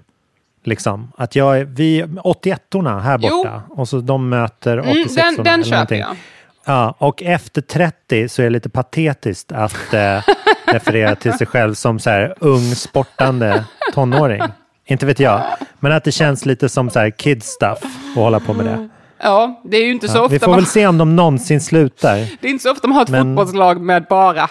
[0.67, 1.13] Liksom.
[1.17, 3.31] Att jag är, vi 81orna här Jo.
[3.37, 4.91] borta och så de möter 86orna.
[4.91, 5.07] Mm,
[5.37, 6.17] den den eller köper jag.
[6.65, 10.23] Ja, och efter 30 så är det lite patetiskt att eh,
[10.67, 14.43] referera till sig själv som så här ung sportande tonåring.
[14.87, 15.43] Inte vet jag,
[15.81, 18.89] men att det känns lite som så här kid stuff att hålla på med det.
[19.23, 21.17] Ja, det är ju inte så Ja, ofta vi får man, väl se om de
[21.17, 22.17] någonsin slutar.
[22.41, 24.49] det är inte så ofta man har ett Men- fotbollslag med bara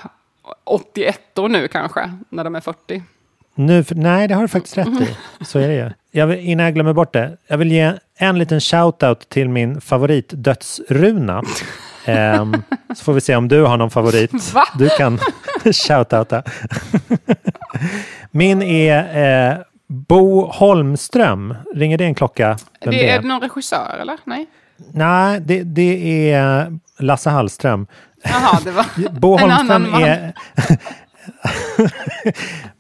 [0.64, 3.04] 81 år nu kanske, när de är 40.
[3.56, 5.08] Nu, nej, det har du faktiskt rätt i.
[5.46, 5.92] Så är det ju.
[6.16, 7.38] Jag vill, innan jag glömmer bort det.
[7.48, 11.44] Jag vill ge en liten shout-out till min favorit dödsruna.
[12.06, 12.64] Ehm,
[12.96, 14.54] så får vi se om du har någon favorit.
[14.54, 14.64] Va?
[14.80, 15.18] Du kan
[15.64, 16.44] shout-outa.
[18.32, 19.58] min är eh,
[19.88, 21.56] Bo Holmström.
[21.76, 22.58] Ringer det en klocka?
[22.82, 24.18] Vem Det, är det någon regissör eller?
[24.24, 24.46] Nej?
[24.94, 27.88] Nej, det, det är Lasse Hallström.
[28.24, 28.86] Jaha, det var
[29.20, 30.04] Bo en annan man.
[30.04, 30.34] är...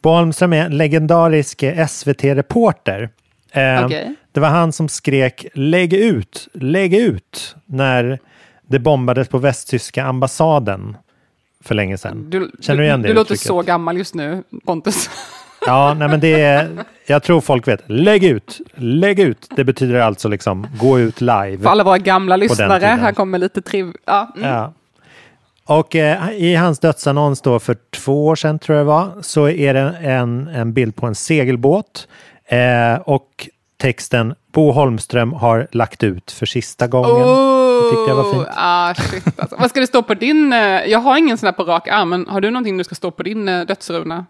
[0.02, 3.10] Bo Holmström är en legendarisk SVT-reporter.
[3.54, 3.88] Eh.
[4.32, 8.20] Det var han som skrek lägg ut, lägg ut när
[8.68, 10.97] det bombades på västtyska ambassaden
[11.64, 12.30] för länge sedan.
[12.30, 13.47] Du, Känner du igen det Du låter uttrycket?
[13.47, 15.10] så gammal just nu, Pontus.
[15.66, 16.70] Ja, nej men det är,
[17.06, 17.84] jag tror folk vet.
[17.86, 19.49] Lägg ut, lägg ut.
[19.56, 21.58] Det betyder alltså liksom gå ut live.
[21.58, 23.93] För alla våra gamla lyssnare, här kommer lite triv...
[24.06, 24.32] Ja.
[24.36, 24.49] Mm.
[24.49, 24.74] Ja.
[25.66, 29.49] Och eh, i hans dödsannons då för två år sedan tror jag det var, så
[29.49, 32.08] är det en, en bild på en segelbåt
[32.48, 37.28] eh, och texten Bo Holmström har lagt ut för sista gången.
[37.28, 38.48] det tyckte jag var fint.
[38.56, 39.56] Ah, shit, alltså.
[39.60, 40.54] Vad ska det stå på din...
[40.54, 42.96] eh, Jag har ingen sån här på rak arm, men har du någonting du ska
[42.96, 44.26] stå på din eh, dödsruna?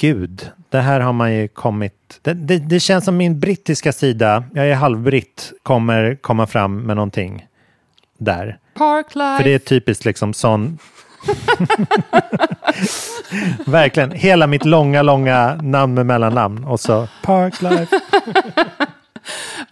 [0.00, 2.18] Gud, det här har man ju kommit...
[2.22, 6.96] Det, det, det känns som min brittiska sida, jag är halvbritt, kommer komma fram med
[6.96, 7.46] någonting
[8.18, 8.58] där.
[8.74, 9.36] Parklife.
[9.36, 10.78] För det är typiskt liksom sån...
[13.66, 18.00] Verkligen, hela mitt långa, långa namn med mellannamn och så Parklife.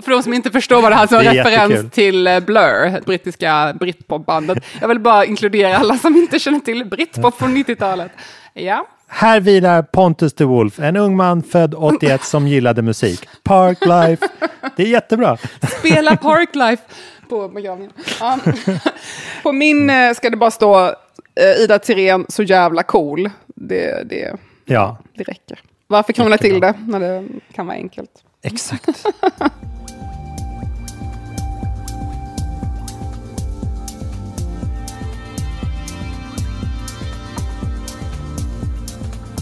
[0.02, 1.90] För de som inte förstår vad det här är, så Det referens jättekul.
[1.90, 4.58] till eh, Blur, brittiska britpopbandet.
[4.80, 8.12] Jag vill bara inkludera alla som inte känner till britpop från 90-talet.
[8.54, 8.86] Ja.
[9.08, 13.28] Här vilar Pontus de Wolf, en ung man född 81 som gillade musik.
[13.42, 14.28] Parklife.
[14.76, 15.36] Det är jättebra.
[15.78, 16.82] Spela Parklife
[17.28, 17.92] på begravningen.
[18.20, 18.38] Ja.
[19.42, 20.94] På min eh, ska det bara stå
[21.40, 23.30] Ida Tirén, så jävla cool.
[23.46, 25.60] Det, det, Ja, det räcker.
[25.86, 27.24] Varför krångla till det när det
[27.54, 28.10] kan vara enkelt?
[28.42, 28.88] exakt.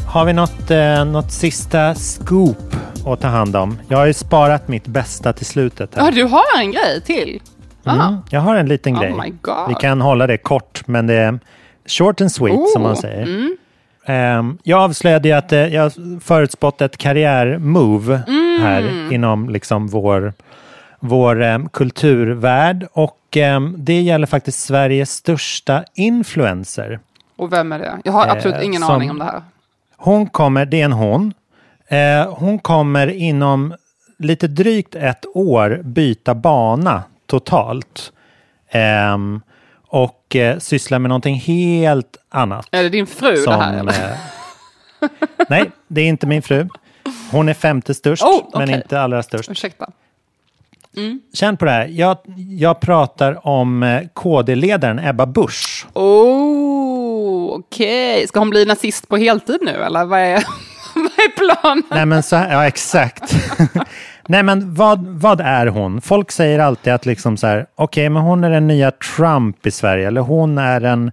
[0.07, 2.76] Har vi något, eh, något sista scoop
[3.07, 3.78] att ta hand om?
[3.88, 5.95] Jag har ju sparat mitt bästa till slutet.
[5.95, 6.05] Här.
[6.05, 7.40] Ja, du har en grej till.
[7.86, 9.12] Mm, jag har en liten Oh grej.
[9.22, 9.68] my God.
[9.68, 11.38] Vi kan hålla det kort, men det är
[11.87, 13.22] short and sweet som man Oh, säger.
[13.22, 13.57] mm.
[14.07, 18.61] Ehm, jag avslöjade ju att eh, jag förutspått ett karriärmove Mm.
[18.62, 20.32] här inom liksom vår,
[21.01, 27.01] vår em, kulturvärld och em, det gäller faktiskt Sveriges största influencer.
[27.37, 27.99] Och vem är det?
[28.05, 29.43] Jag har Eh, absolut ingen som- aning om det här.
[29.97, 31.32] Hon kommer, det är en hon.
[31.89, 33.74] Eh, hon kommer inom
[34.18, 38.12] lite drygt ett år byta bana totalt.
[38.70, 39.41] Ehm,
[40.35, 42.68] och eh, sysslar med någonting helt annat.
[42.70, 43.78] Är det din fru det här?
[43.78, 43.93] Eller?
[43.93, 45.09] eh,
[45.49, 46.68] nej, det är inte min fru.
[47.30, 48.74] Hon är femte störst, Oh, men okej.
[48.74, 49.51] inte allra störst.
[49.51, 49.91] Ursäkta.
[51.35, 51.87] Känn på det här.
[51.87, 52.16] Jag,
[52.59, 55.87] jag pratar om eh, KD-ledaren Ebba Busch.
[55.93, 58.28] Oh, okej.
[58.28, 60.32] Ska hon bli nazist på heltid nu, eller vad är,
[60.95, 61.82] vad är planen?
[61.91, 63.35] Nej, men så här, ja, exakt.
[64.29, 66.01] Nej, men vad, vad är hon?
[66.01, 69.70] Folk säger alltid att liksom så här, okej, men hon är den nya Trump i
[69.70, 71.12] Sverige, eller hon är en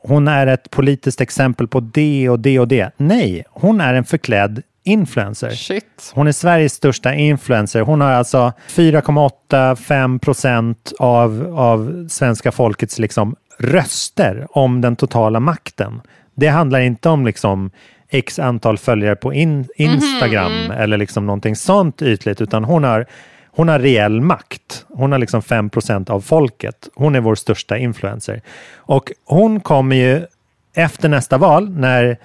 [0.00, 2.90] hon är ett politiskt exempel på det och det och det.
[2.96, 5.50] Nej, hon är en förklädd influencer.
[5.50, 6.12] Shit.
[6.14, 7.80] Hon är Sveriges största influencer.
[7.80, 16.00] Hon har alltså 4,85 procent av, av svenska folkets liksom röster om den totala makten.
[16.34, 17.70] Det handlar inte om liksom
[18.10, 23.06] x antal följare på in, Instagram eller liksom någonting sånt ytligt, utan hon har,
[23.46, 24.84] hon har reell makt.
[24.88, 26.88] Hon har liksom 5 procent av folket.
[26.94, 28.42] Hon är vår största influencer.
[28.76, 30.26] Och hon kommer ju
[30.74, 32.18] efter nästa val, när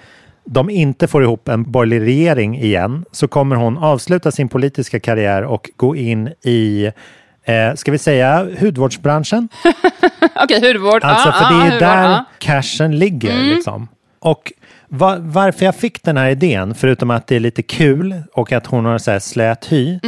[0.44, 5.42] de inte får ihop en borgerlig regering igen, så kommer hon avsluta sin politiska karriär
[5.42, 6.90] och gå in i,
[7.44, 9.48] eh, ska vi säga, hudvårdsbranschen.
[10.42, 11.04] Okej, hudvård.
[11.04, 12.24] Alltså, ah, för det ah, är hudvård, där ah.
[12.38, 13.42] cashen ligger.
[13.42, 13.88] Liksom.
[14.18, 14.52] Och
[14.98, 18.66] var, varför jag fick den här idén, förutom att det är lite kul och att
[18.66, 19.98] hon har så här slät hy,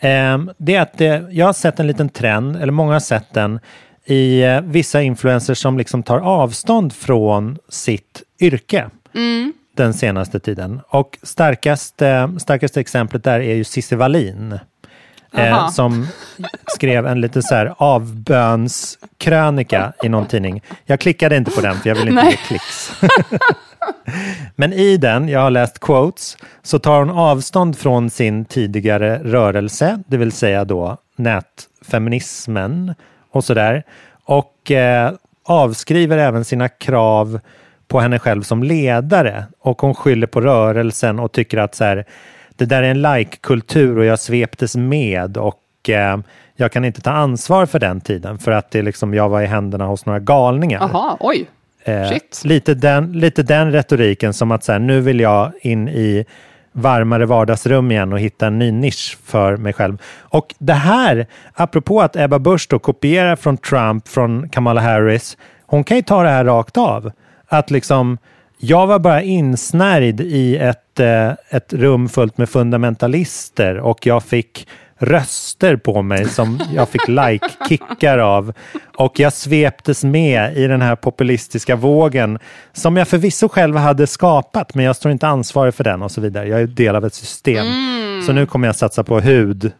[0.00, 3.34] ehm, det är att det, jag har sett en liten trend, eller många har sett
[3.34, 3.60] den,
[4.04, 8.90] i eh, vissa influencers som liksom tar avstånd från sitt yrke
[9.76, 10.80] den senaste tiden.
[10.88, 14.58] Och starkaste, eh, starkaste exemplet där är ju Cissi Wallin.
[15.32, 16.06] Eh, som
[16.66, 20.62] skrev en lite så här avbönskrönika i någon tidning.
[20.84, 22.30] Jag klickade inte på den för jag vill inte Nej.
[22.30, 22.92] ge klicks.
[24.56, 30.02] Men i den, jag har läst quotes, så tar hon avstånd från sin tidigare rörelse,
[30.06, 32.94] det vill säga då nätfeminismen
[33.30, 33.82] och sådär.
[34.24, 35.12] Och eh,
[35.44, 37.40] avskriver även sina krav
[37.88, 39.44] på henne själv som ledare.
[39.60, 42.04] Och hon skyller på rörelsen och tycker att så här,
[42.56, 46.18] det där är en like-kultur och jag sveptes med och eh,
[46.56, 49.46] jag kan inte ta ansvar för den tiden för att det liksom, jag var i
[49.46, 50.88] händerna hos några galningar.
[50.92, 51.46] Jaha, oj.
[51.84, 56.24] Eh, lite, den, lite den retoriken som att så här, nu vill jag in i
[56.72, 60.02] varmare vardagsrum igen och hitta en ny nisch för mig själv.
[60.18, 65.36] Och det här, apropå att Ebba Busch då kopierar från Trump, från Kamala Harris,
[65.66, 67.12] hon kan ju ta det här rakt av.
[67.48, 68.18] Att liksom,
[68.58, 74.66] jag var bara insnärjd i ett, eh, ett rum fullt med fundamentalister och jag fick
[74.98, 78.52] röster på mig som jag fick like-kickar av.
[78.96, 82.38] Och jag sveptes med i den här populistiska vågen
[82.72, 86.20] som jag förvisso själv hade skapat, men jag står inte ansvarig för den och så
[86.20, 86.48] vidare.
[86.48, 87.66] Jag är del av ett system.
[88.26, 89.72] Så nu kommer jag satsa på hud.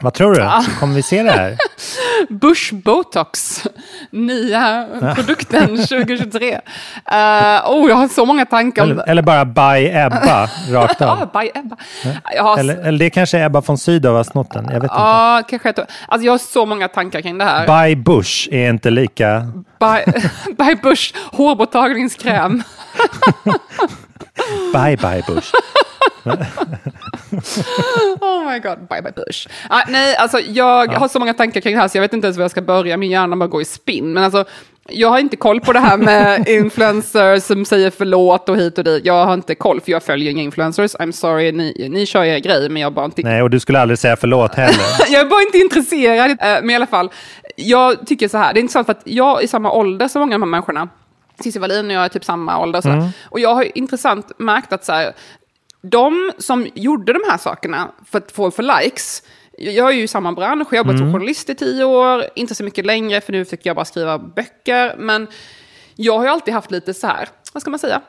[0.00, 0.40] Vad tror du?
[0.80, 1.56] Kommer vi se det här?
[2.28, 3.62] Bush Botox,
[4.10, 6.52] nya produkten 2023.
[6.54, 6.58] Uh,
[7.70, 11.40] oh, jag har så många tankar Eller, eller bara by Ebba, rakt Ja, av.
[11.42, 11.76] by Ebba.
[12.42, 14.64] Har, Eller, eller det kanske är Ebba von Sydow har snott den.
[14.64, 14.94] Jag vet inte.
[14.94, 15.74] ja, kanske
[16.08, 17.86] alltså jag har så många tankar kring det här.
[17.88, 19.52] By Bush är inte lika...
[19.80, 20.12] By,
[20.64, 22.62] by Bush hårborttagningskräm.
[24.72, 25.52] Bye bye Bush.
[28.20, 29.48] Oh my god, bye bye Bush.
[29.68, 32.26] Ah, nej, alltså jag har så många tankar kring det här så jag vet inte
[32.26, 32.96] ens var jag ska börja.
[32.96, 34.12] Min hjärna bara går i spinn.
[34.12, 34.44] Men alltså,
[34.88, 38.84] jag har inte koll på det här med influencers som säger förlåt och hit och
[38.84, 39.04] dit.
[39.04, 40.94] Jag har inte koll för jag följer inga influencers.
[40.94, 43.80] I'm sorry, ni, ni kör er grej men jag bara inte Nej, och du skulle
[43.80, 44.84] aldrig säga förlåt heller.
[45.10, 46.30] jag är bara inte intresserad.
[46.30, 47.10] Eh, Men i alla fall,
[47.56, 50.20] jag tycker så här, det är intressant för att jag är i samma ålder som
[50.20, 50.88] många av de här människorna.
[51.40, 52.82] Cissi Wallin och jag är typ samma ålder.
[52.82, 53.08] Här.
[53.24, 55.12] Och jag har intressant märkt att så här,
[55.90, 59.22] de som gjorde de här sakerna för att få för likes,
[59.58, 62.54] jag är ju i samma bransch, jag har jobbat som journalist i tio år, inte
[62.54, 64.96] så mycket längre för nu fick jag bara skriva böcker.
[64.98, 65.26] Men
[65.96, 68.02] jag har ju alltid haft lite så här, vad ska man säga?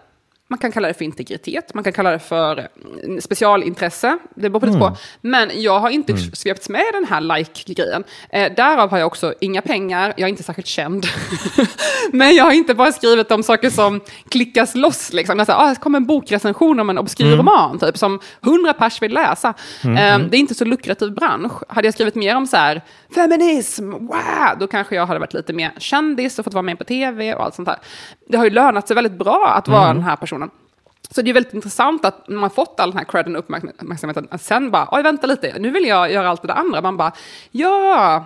[0.48, 2.66] Man kan kalla det för integritet, man kan kalla det för eh,
[3.20, 4.18] specialintresse.
[4.36, 4.98] Det beror på lite på.
[5.22, 8.04] Men jag har inte svepts med den här like-grejen.
[8.30, 11.06] Eh, därav har jag också inga pengar, jag är inte särskilt känd.
[12.12, 15.14] Men jag har inte bara skrivit om saker som klickas loss.
[15.14, 15.38] Liksom.
[15.38, 19.02] Jag säger, ah, det kommer en bokrecension om en obskyr roman, typ, som hundra pers
[19.02, 19.54] vill läsa.
[19.84, 21.54] Eh, det är inte så lukrativ bransch.
[21.68, 22.82] Hade jag skrivit mer om så här,
[23.16, 26.84] feminism, wow, då kanske jag hade varit lite mer kändis och fått vara med på
[26.84, 27.78] tv och allt sånt där.
[28.28, 30.35] Det har ju lönat sig väldigt bra att vara den här personen.
[31.12, 34.42] Så det är väldigt intressant att man fått all den här credden och uppmärksamheten, att
[34.42, 36.82] sen bara, oj vänta lite, nu vill jag göra allt det där andra.
[36.82, 37.12] Man bara,
[37.52, 38.26] ja,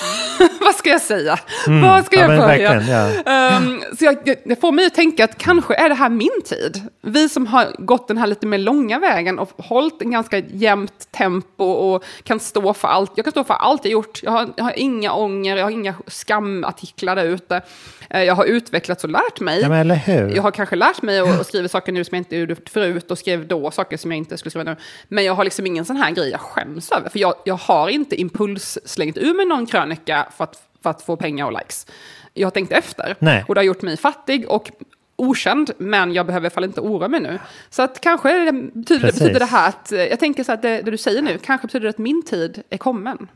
[0.60, 1.38] vad ska jag säga?
[1.66, 1.80] Mm.
[1.88, 2.72] Vad ska Ja, jag men börja?
[2.74, 6.08] verkligen, Ehm, så jag, jag- det får mig att tänka att kanske är det här
[6.08, 6.82] min tid.
[7.02, 11.08] Vi som har gått den här lite mer långa vägen och hållit en ganska jämnt
[11.12, 13.12] tempo och kan stå för allt.
[13.14, 14.22] Jag kan stå för allt jag gjort.
[14.22, 17.62] Jag har, jag har inga ånger, jag har inga skamartiklar där ute.
[18.10, 19.60] Eh, Jag har utvecklats och lärt mig.
[19.60, 20.34] Ja, men eller hur?
[20.36, 23.18] Jag har kanske lärt mig att skriva saker nu som jag inte gjorde förut och
[23.18, 24.76] skrev då saker som jag inte skulle skriva nu.
[25.08, 27.08] Men jag har liksom ingen sån här grej jag skäms över.
[27.08, 31.02] För jag, jag har inte impuls slängt ur mig någon krönika för att, för att
[31.02, 31.86] få pengar och likes.
[32.34, 33.16] Jag har tänkt efter.
[33.18, 33.44] Nej.
[33.48, 34.70] Och det har gjort mig fattig och
[35.16, 37.38] okänd, men jag behöver i alla fall inte oroa mig nu.
[37.70, 40.82] Så att kanske det betyder, betyder det här att, eh, jag tänker så att det,
[40.82, 43.28] det du säger nu, kanske betyder det att min tid är kommen.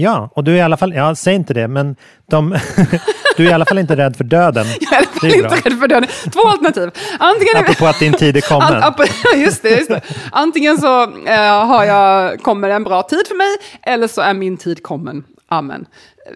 [0.00, 1.96] Ja, och du är i alla fall, ja, säg inte det, men
[2.30, 2.58] de,
[3.36, 4.66] du är i alla fall inte rädd för döden.
[4.80, 5.56] Jag är i alla fall inte bra.
[5.72, 6.08] rädd för döden.
[6.32, 6.90] Två alternativ.
[7.18, 8.82] Antingen Apropå att din tid är kommen.
[8.82, 8.94] An-
[9.36, 10.00] just det, just det.
[10.32, 14.56] Antingen så eh, har jag, kommer en bra tid för mig, eller så är min
[14.56, 15.24] tid kommen.
[15.48, 15.86] Amen.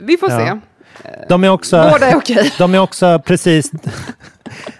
[0.02, 0.38] Vi får Ja.
[0.38, 0.58] se.
[1.28, 2.52] De är också, Båda är okej.
[2.58, 3.70] de är också precis,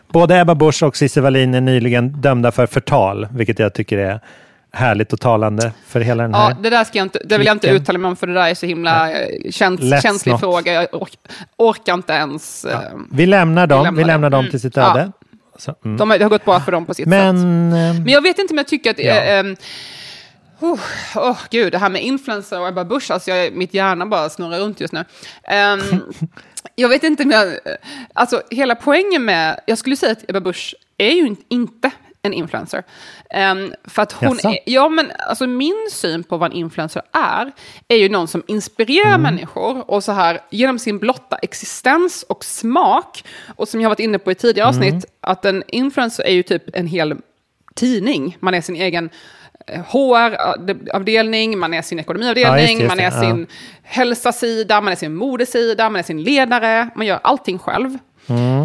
[0.08, 4.20] både Ebba Busch och Cissi Wallin är nyligen dömda för förtal, vilket jag tycker är
[4.72, 6.50] härligt och talande för hela den här.
[6.50, 8.34] Ja, det där ska jag inte, det vill jag inte uttala mig om, för det
[8.34, 10.40] där är så himla eh, käns, känslig not.
[10.40, 10.72] fråga.
[10.72, 11.12] Jag ork,
[11.56, 12.64] orkar inte ens...
[12.64, 12.78] eh,
[13.10, 14.50] Vi lämnar dem, Vi lämnar vi lämnar dem Mm.
[14.50, 14.90] till sitt Ja.
[14.90, 15.12] öde.
[15.58, 15.96] Så, mm.
[15.96, 17.08] de har, det har gått bra för dem på sitt sätt.
[17.08, 18.98] Men, eh, Men jag vet inte om jag tycker att...
[18.98, 19.12] Ja.
[19.14, 19.56] ehm,
[20.60, 20.78] oh,
[21.16, 24.58] oh, gud, det här med influencer och Ebba Busch, alltså jag, mitt hjärna bara snurrar
[24.58, 25.04] runt just nu.
[25.44, 25.80] Ehm,
[26.74, 27.52] jag vet inte om jag...
[28.12, 29.60] Alltså hela poängen med...
[29.66, 31.90] Jag skulle säga att Ebba Busch är ju in- inte
[32.22, 32.84] en influencer.
[33.30, 37.52] Ehm, för att hon är, ja, men alltså min syn på vad en influencer är,
[37.88, 43.24] är ju någon som inspirerar människor och så här genom sin blotta existens och smak.
[43.56, 46.42] Och som jag har varit inne på i tidigare avsnitt, att en influencer är ju
[46.42, 47.16] typ en hel
[47.74, 48.36] tidning.
[48.40, 49.10] Man är sin egen
[49.66, 53.46] eh, HR-avdelning, man är sin Ja, ekonomiavdelning, just det, man är just det, sin
[53.82, 57.98] hälsosida, man är sin modesida, man är sin ledare, man gör allting själv.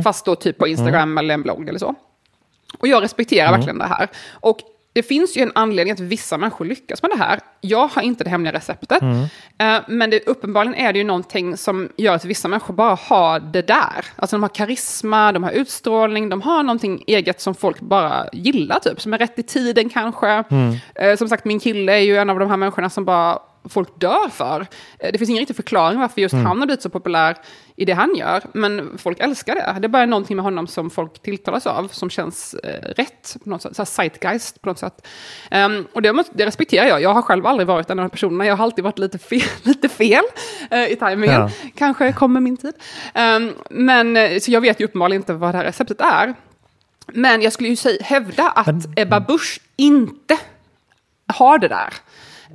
[0.04, 1.96] Fast då typ på Instagram eller en blogg eller så.
[2.80, 4.08] Och jag respekterar verkligen det här.
[4.34, 4.60] Och
[4.94, 7.40] det finns ju en anledning att vissa människor lyckas med det här.
[7.62, 9.02] Jag har inte det hemliga receptet.
[9.58, 13.40] Eh, men det, uppenbarligen är det ju någonting som gör att vissa människor bara har
[13.40, 14.06] det där.
[14.16, 18.80] Alltså de har karisma, de har utstrålning, de har någonting eget som folk bara gillar,
[18.80, 19.02] typ.
[19.02, 20.44] Som är rätt i tiden kanske.
[20.96, 23.40] Eh, som sagt, min kille är ju en av de här människorna som bara
[23.70, 24.62] folk dör för.
[25.00, 27.38] Eh, Det finns ingen riktig förklaring varför just han har blivit så populär
[27.76, 29.80] i det han gör, men folk älskar det.
[29.80, 33.50] Det är bara någonting med honom som folk tilltalas av, som känns eh, rätt, på
[33.50, 35.08] något sätt, så zeitgeist på något sätt.
[35.52, 37.02] Ehm, och det, måste- det respekterar jag.
[37.02, 39.42] Jag har själv aldrig varit en av de personerna, jag har alltid varit lite fel,
[39.64, 40.24] lite fel
[40.72, 41.42] eh, i tajmingen.
[41.42, 41.50] Ja.
[41.76, 42.74] Kanske kommer min tid.
[43.14, 46.34] Ehm, men, eh, så jag vet ju uppenbarligen inte vad det här receptet är.
[47.14, 50.38] Men jag skulle ju säga, hävda att Men- Ebba Busch inte
[51.34, 51.94] har det där.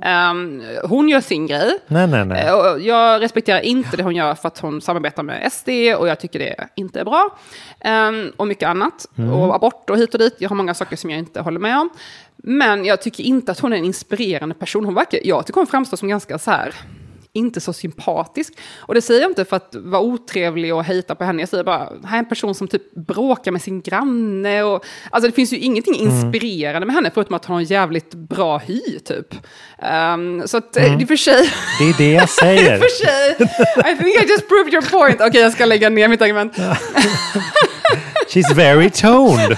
[0.01, 1.79] Ehm, hon gör sin grej.
[1.87, 2.53] nej, nej, nej.
[2.53, 6.19] Och Jag respekterar inte det hon gör för att hon samarbetar med SD och jag
[6.19, 7.37] tycker det inte är bra.
[7.79, 9.05] Ehm, och mycket annat.
[9.17, 9.33] Mm.
[9.33, 10.35] Och abort och hit och dit.
[10.39, 11.89] Jag har många saker som jag inte håller med om.
[12.35, 14.85] Men jag tycker inte att hon är en inspirerande person.
[14.85, 16.75] Hon verkar, jag tycker hon framstår som ganska så här
[17.35, 18.53] inte så sympatisk.
[18.77, 21.41] Och det säger jag inte för att vara otrevlig och hejta på henne.
[21.41, 24.63] Jag säger bara, här är en person som typ bråkar med sin granne.
[24.63, 28.13] Och, alltså det finns ju ingenting inspirerande med henne, förutom att hon har en jävligt
[28.13, 29.35] bra hy, typ.
[29.79, 31.01] Ehm, så att, mm.
[31.01, 31.49] i och för sig...
[31.79, 32.75] Det är det jag I säger.
[32.75, 33.31] och för sig,
[33.93, 35.21] I think I just proved your point.
[35.21, 36.57] Okej, jag ska lägga ner mitt argument.
[38.29, 39.57] She's very toned.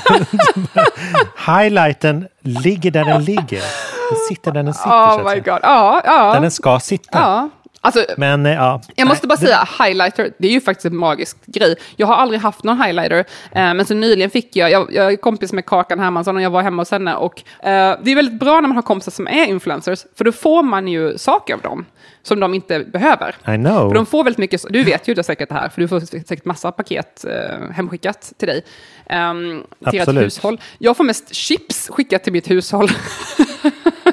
[1.47, 3.61] Highlighten ligger där den ligger.
[4.09, 4.89] Den sitter där den sitter.
[4.89, 5.59] Oh my god.
[5.63, 6.33] Ja, ja.
[6.33, 7.19] Där den ska sitta.
[7.19, 7.49] ja.
[7.85, 8.81] Alltså, Men eh, ja.
[8.95, 11.75] Jag måste bara säga, highlighter, det är ju faktiskt en magisk grej.
[11.95, 13.19] Jag har aldrig haft någon highlighter,
[13.51, 16.49] eh, men så nyligen fick jag, jag, jag är kompis med Kakan Hermansson och jag
[16.49, 17.15] var hemma hos henne.
[17.15, 20.31] Och, eh, det är väldigt bra när man har kompisar som är influencers, för då
[20.31, 21.85] får man ju saker av dem
[22.23, 23.29] som de inte behöver.
[23.29, 23.89] I know.
[23.89, 25.99] För de får väldigt mycket, du vet ju det säkert det här, för du får
[25.99, 28.63] säkert massa paket eh, hemskickat till dig.
[29.09, 30.25] Um, till ert Absolut.
[30.25, 30.61] hushåll.
[30.77, 32.89] Jag får mest chips skickat till mitt hushåll.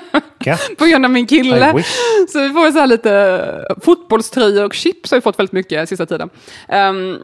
[0.47, 0.71] Gött.
[0.79, 1.85] på grund av min kille.
[2.29, 3.41] Så vi får så här lite
[3.83, 6.31] fotbollströjor och chips har vi fått väldigt mycket sista tiden.
[6.69, 7.19] Ehm,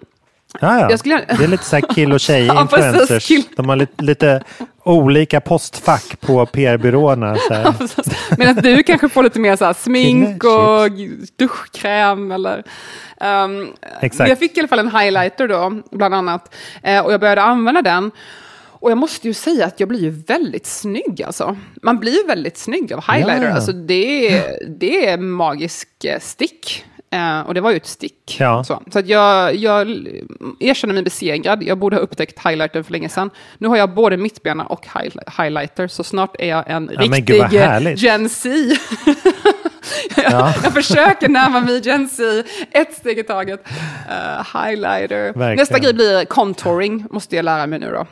[0.60, 0.98] Ja, ja.
[0.98, 3.28] Skulle Det är lite så här kill och Ja, tjej-influencers.
[3.28, 4.42] Kill- De har lite, lite
[4.84, 7.36] olika postfack på PR-byråerna.
[7.50, 7.74] här.
[8.38, 10.90] Medan du kanske får lite mer så smink och
[11.36, 12.62] duschkräm eller...
[13.20, 14.28] Um, Exakt.
[14.28, 16.54] Jag fick i alla fall en highlighter då, bland annat.
[16.82, 18.10] Eh, och jag började använda den.
[18.80, 21.56] Och jag måste ju säga att jag blir ju väldigt snygg alltså.
[21.82, 23.48] Man blir ju väldigt snygg av highlighter.
[23.48, 23.54] Ja.
[23.54, 26.84] Alltså det är, det är magisk eh, stick.
[27.10, 28.36] Eh, och det var ju ett stick.
[28.40, 28.64] Ja.
[28.64, 29.88] Så, så jag, jag
[30.60, 31.62] erkänner mig besegrad.
[31.62, 33.30] Jag borde ha upptäckt highlightern för länge sedan.
[33.58, 37.54] Nu har jag både mittbena och high, highlighter, så snart är jag en Ja, riktig
[37.54, 37.94] eh.
[37.94, 38.50] Gen Z.
[40.16, 40.54] Ja.
[40.62, 42.22] jag försöker närma mig Gen Z
[42.70, 43.60] ett steg i taget.
[44.08, 45.24] Uh, highlighter.
[45.24, 45.56] Verkligen.
[45.56, 48.06] Nästa grej blir contouring, måste jag lära mig nu då.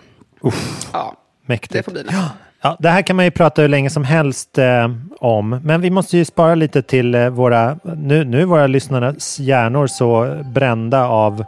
[0.93, 1.15] Ja,
[1.47, 1.73] Mäktigt.
[1.73, 2.31] det får bli nästa.
[2.63, 4.89] Ja, det här kan man ju prata hur länge som helst eh,
[5.21, 9.39] om, men vi måste ju spara lite till eh, våra, nu, nu är våra lyssnares
[9.41, 11.45] hjärnor så brända av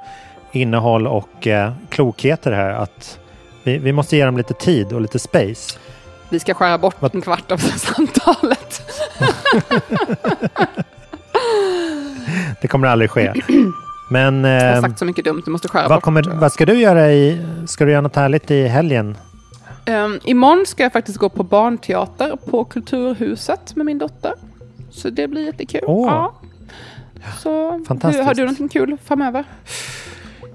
[0.53, 3.19] innehåll och eh, klokheter här att
[3.65, 5.79] vi, vi måste ge dem lite tid och lite space.
[6.29, 8.83] Vi ska skära bort Vad- en kvart av samtalet.
[12.61, 13.33] Det kommer aldrig ske.
[14.11, 16.05] Men Jag har eh, sagt så mycket dumt, du måste skära vad, bort.
[16.05, 19.17] kommer, vad ska du göra i, ska du göra något härligt i helgen?
[19.91, 24.33] Um, imorgon ska jag faktiskt gå på barnteater på Kulturhuset med min dotter.
[24.91, 25.81] Så det blir jättekul.
[25.87, 26.07] Åh.
[26.13, 26.35] Ja.
[27.39, 28.23] Så, Fantastiskt.
[28.23, 29.45] Du, har du någonting kul framöver?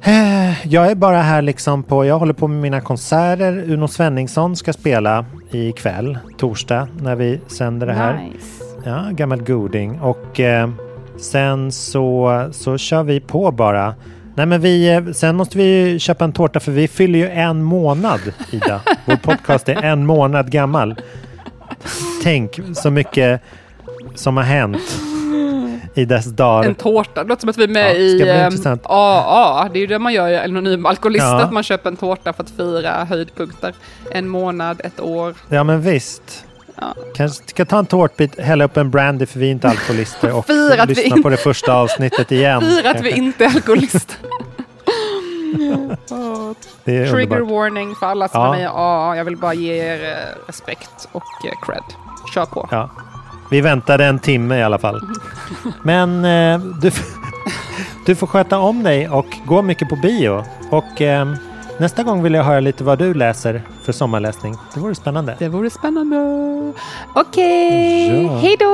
[0.02, 3.64] Eh, Jag är bara här liksom på, jag håller på med mina konserter.
[3.68, 8.14] Uno Svenningsson ska spela ikväll, torsdag, när vi sänder det här.
[8.34, 8.64] Nice.
[8.86, 10.00] Ja, gammal goding.
[10.02, 10.70] Och eh,
[11.18, 13.96] sen så, så kör vi på bara.
[14.36, 17.30] Nej men vi, eh, sen måste vi ju köpa en tårta för vi fyller ju
[17.30, 18.20] en månad,
[18.52, 18.82] Ida.
[19.06, 20.96] Vår podcast är en månad gammal.
[22.24, 23.42] Tänk så mycket
[24.16, 25.00] som har hänt
[25.96, 26.70] i dess dagar.
[26.70, 28.80] En tårta, det låter som att vi är med Ja, i.
[28.84, 29.70] AA.
[29.74, 31.42] Det är ju det man gör i Anonym Alkoholist, Ja.
[31.42, 33.74] att man köper en tårta för att fira höjdpunkter.
[34.12, 35.34] En månad, ett år.
[35.50, 36.46] Ja men visst.
[36.96, 37.04] Ja.
[37.16, 40.46] Kanske ska ta en tårtbit, hälla upp en brandy för vi är inte alkoholister och
[40.88, 42.62] lyssna inte- på det första avsnittet igen.
[42.78, 44.18] Fira att vi inte är alkoholister.
[46.86, 47.50] Trigger underbart.
[47.52, 48.56] warning för alla som Ja.
[48.56, 49.16] är med AA.
[49.18, 51.84] Jag vill bara ge er eh, respekt och eh, cred.
[52.34, 52.68] Kör på.
[52.72, 52.90] Ja.
[53.52, 55.02] Vi väntade en timme i alla fall.
[55.84, 56.92] Men eh, du,
[58.06, 60.44] du får sköta om dig och gå mycket på bio.
[60.72, 61.34] Och eh,
[61.84, 64.56] nästa gång vill jag höra lite vad du läser för sommarläsning.
[64.74, 65.36] Det vore spännande.
[65.40, 66.18] Det vore spännande.
[67.16, 68.38] Okej, Ja.
[68.38, 68.66] hej då!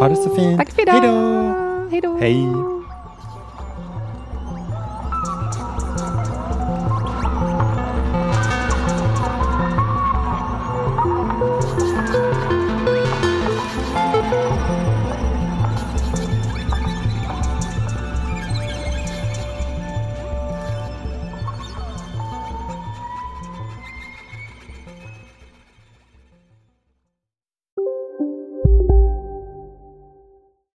[0.00, 0.58] Ha det så fint.
[0.58, 1.88] Tack för idag.
[1.90, 2.16] Hej då.
[2.20, 2.46] Hej